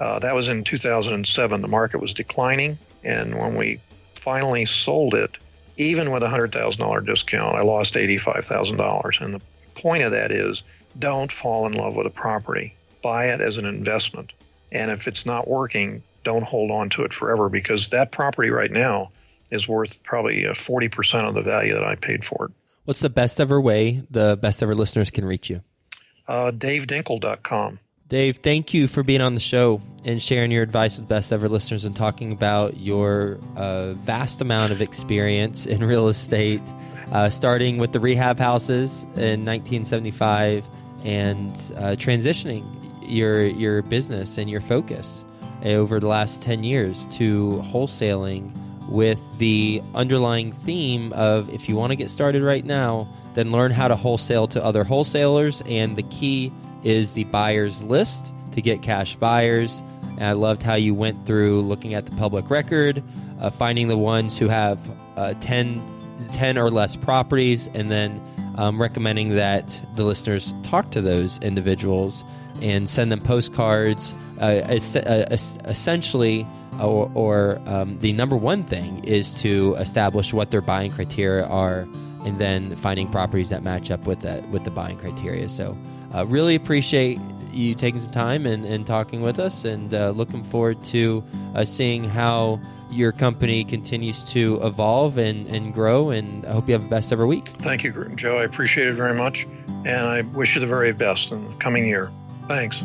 Uh, 0.00 0.18
that 0.20 0.34
was 0.34 0.48
in 0.48 0.64
2007. 0.64 1.60
The 1.62 1.68
market 1.68 2.00
was 2.00 2.12
declining. 2.12 2.78
And 3.02 3.38
when 3.38 3.54
we 3.54 3.80
finally 4.14 4.64
sold 4.64 5.14
it, 5.14 5.38
even 5.76 6.10
with 6.10 6.22
a 6.22 6.28
$100,000 6.28 7.06
discount, 7.06 7.56
I 7.56 7.62
lost 7.62 7.94
$85,000. 7.94 9.20
And 9.20 9.34
the 9.34 9.40
point 9.74 10.04
of 10.04 10.12
that 10.12 10.32
is 10.32 10.62
don't 10.98 11.30
fall 11.30 11.66
in 11.66 11.74
love 11.74 11.96
with 11.96 12.06
a 12.06 12.10
property, 12.10 12.74
buy 13.02 13.26
it 13.26 13.40
as 13.40 13.56
an 13.56 13.64
investment. 13.64 14.32
And 14.72 14.90
if 14.90 15.06
it's 15.06 15.26
not 15.26 15.48
working, 15.48 16.02
don't 16.22 16.44
hold 16.44 16.70
on 16.70 16.88
to 16.90 17.02
it 17.02 17.12
forever 17.12 17.48
because 17.48 17.88
that 17.88 18.12
property 18.12 18.50
right 18.50 18.70
now 18.70 19.10
is 19.50 19.68
worth 19.68 20.02
probably 20.02 20.42
40% 20.42 21.14
uh, 21.14 21.28
of 21.28 21.34
the 21.34 21.42
value 21.42 21.74
that 21.74 21.84
I 21.84 21.94
paid 21.96 22.24
for 22.24 22.46
it. 22.46 22.52
What's 22.84 23.00
the 23.00 23.10
best 23.10 23.40
ever 23.40 23.60
way 23.60 24.02
the 24.10 24.36
best 24.36 24.62
ever 24.62 24.74
listeners 24.74 25.10
can 25.10 25.24
reach 25.24 25.48
you? 25.48 25.62
Uh. 26.26 26.50
Dave, 28.08 28.38
thank 28.38 28.74
you 28.74 28.86
for 28.86 29.02
being 29.02 29.20
on 29.20 29.34
the 29.34 29.40
show 29.40 29.80
and 30.04 30.20
sharing 30.20 30.50
your 30.50 30.62
advice 30.62 30.98
with 30.98 31.08
best 31.08 31.32
ever 31.32 31.48
listeners 31.48 31.84
and 31.84 31.96
talking 31.96 32.32
about 32.32 32.76
your 32.76 33.38
uh, 33.56 33.94
vast 33.94 34.40
amount 34.40 34.72
of 34.72 34.82
experience 34.82 35.66
in 35.66 35.82
real 35.82 36.08
estate, 36.08 36.60
uh, 37.12 37.30
starting 37.30 37.78
with 37.78 37.92
the 37.92 38.00
rehab 38.00 38.38
houses 38.38 39.04
in 39.16 39.44
1975 39.44 40.66
and 41.02 41.54
uh, 41.76 41.96
transitioning 41.96 42.64
your 43.02 43.44
your 43.44 43.82
business 43.82 44.38
and 44.38 44.48
your 44.48 44.60
focus 44.60 45.24
over 45.64 45.98
the 45.98 46.06
last 46.06 46.42
10 46.42 46.62
years 46.62 47.06
to 47.06 47.62
wholesaling 47.64 48.52
with 48.88 49.20
the 49.38 49.82
underlying 49.94 50.52
theme 50.52 51.12
of 51.14 51.48
if 51.50 51.68
you 51.68 51.76
want 51.76 51.90
to 51.90 51.96
get 51.96 52.10
started 52.10 52.42
right 52.42 52.64
now, 52.64 53.08
then 53.34 53.50
learn 53.52 53.72
how 53.72 53.88
to 53.88 53.96
wholesale 53.96 54.46
to 54.48 54.64
other 54.64 54.84
wholesalers. 54.84 55.62
And 55.66 55.96
the 55.96 56.02
key 56.04 56.52
is 56.82 57.14
the 57.14 57.24
buyer's 57.24 57.82
list 57.82 58.32
to 58.52 58.62
get 58.62 58.82
cash 58.82 59.16
buyers. 59.16 59.82
And 60.02 60.24
I 60.24 60.32
loved 60.32 60.62
how 60.62 60.74
you 60.74 60.94
went 60.94 61.26
through 61.26 61.62
looking 61.62 61.94
at 61.94 62.06
the 62.06 62.12
public 62.12 62.50
record, 62.50 63.02
uh, 63.40 63.50
finding 63.50 63.88
the 63.88 63.98
ones 63.98 64.38
who 64.38 64.48
have 64.48 64.78
uh, 65.16 65.34
10, 65.40 65.82
10 66.32 66.58
or 66.58 66.70
less 66.70 66.96
properties, 66.96 67.66
and 67.68 67.90
then 67.90 68.20
um, 68.56 68.80
recommending 68.80 69.34
that 69.34 69.80
the 69.96 70.04
listeners 70.04 70.54
talk 70.62 70.90
to 70.92 71.00
those 71.00 71.38
individuals 71.40 72.24
and 72.62 72.88
send 72.88 73.10
them 73.10 73.20
postcards 73.20 74.14
uh, 74.40 74.62
uh 74.66 75.36
essentially, 75.64 76.46
or, 76.80 77.10
or 77.14 77.60
um, 77.66 77.98
the 78.00 78.12
number 78.12 78.36
one 78.36 78.64
thing 78.64 79.04
is 79.04 79.40
to 79.40 79.74
establish 79.78 80.32
what 80.32 80.50
their 80.50 80.60
buying 80.60 80.90
criteria 80.90 81.46
are 81.46 81.86
and 82.24 82.38
then 82.38 82.74
finding 82.76 83.08
properties 83.08 83.50
that 83.50 83.62
match 83.62 83.90
up 83.90 84.06
with 84.06 84.20
that 84.20 84.46
with 84.48 84.64
the 84.64 84.70
buying 84.70 84.98
criteria. 84.98 85.48
So, 85.48 85.76
uh, 86.14 86.26
really 86.26 86.54
appreciate 86.54 87.18
you 87.52 87.74
taking 87.74 88.00
some 88.00 88.10
time 88.10 88.46
and, 88.46 88.64
and 88.64 88.86
talking 88.86 89.22
with 89.22 89.38
us, 89.38 89.64
and 89.64 89.92
uh, 89.94 90.10
looking 90.10 90.42
forward 90.42 90.82
to 90.84 91.22
uh, 91.54 91.64
seeing 91.64 92.04
how 92.04 92.60
your 92.90 93.12
company 93.12 93.64
continues 93.64 94.24
to 94.24 94.60
evolve 94.62 95.18
and, 95.18 95.46
and 95.48 95.74
grow. 95.74 96.10
And 96.10 96.44
I 96.44 96.52
hope 96.52 96.68
you 96.68 96.74
have 96.74 96.84
the 96.84 96.90
best 96.90 97.12
ever 97.12 97.26
week. 97.26 97.48
Thank 97.58 97.82
you, 97.82 97.92
Joe. 98.14 98.38
I 98.38 98.44
appreciate 98.44 98.88
it 98.88 98.94
very 98.94 99.14
much, 99.14 99.46
and 99.84 99.88
I 99.88 100.22
wish 100.22 100.54
you 100.54 100.60
the 100.60 100.66
very 100.66 100.92
best 100.92 101.30
in 101.30 101.44
the 101.48 101.54
coming 101.56 101.86
year. 101.86 102.10
Thanks. 102.46 102.80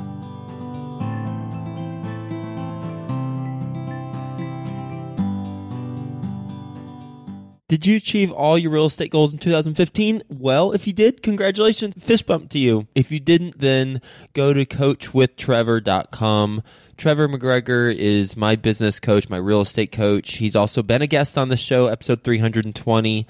Did 7.70 7.86
you 7.86 7.96
achieve 7.98 8.32
all 8.32 8.58
your 8.58 8.72
real 8.72 8.88
estate 8.88 9.12
goals 9.12 9.32
in 9.32 9.38
2015? 9.38 10.24
Well, 10.28 10.72
if 10.72 10.88
you 10.88 10.94
did, 10.94 11.22
congratulations. 11.22 12.04
Fist 12.04 12.26
bump 12.26 12.50
to 12.50 12.58
you. 12.58 12.88
If 12.96 13.12
you 13.12 13.20
didn't, 13.20 13.60
then 13.60 14.02
go 14.34 14.54
to 14.54 14.66
coachwithtrevor.com. 14.66 16.64
Trevor 16.98 17.30
McGregor 17.30 17.96
is 17.96 18.36
my 18.36 18.56
business 18.56 19.00
coach, 19.00 19.30
my 19.30 19.38
real 19.38 19.62
estate 19.62 19.92
coach. 19.92 20.38
He's 20.38 20.56
also 20.56 20.82
been 20.82 21.04
a 21.04 21.08
guest 21.08 21.38
on 21.38 21.50
the 21.50 21.58
show, 21.58 21.86
episode 21.86 22.24
320. 22.24 23.28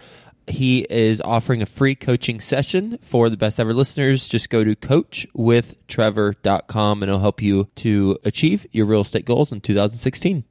He 0.47 0.87
is 0.89 1.19
offering 1.19 1.61
a 1.61 1.65
free 1.65 1.95
coaching 1.95 2.39
session 2.39 2.97
for 3.01 3.29
the 3.29 3.35
best 3.35 3.59
ever 3.59 3.73
listeners. 3.73 4.29
Just 4.29 4.49
go 4.49 4.63
to 4.63 4.73
coachwithtrevor.com 4.73 7.03
and 7.03 7.09
it'll 7.09 7.19
help 7.19 7.41
you 7.41 7.67
to 7.75 8.17
achieve 8.23 8.65
your 8.71 8.85
real 8.85 9.01
estate 9.01 9.25
goals 9.25 9.51
in 9.51 9.59
2016. 9.59 10.45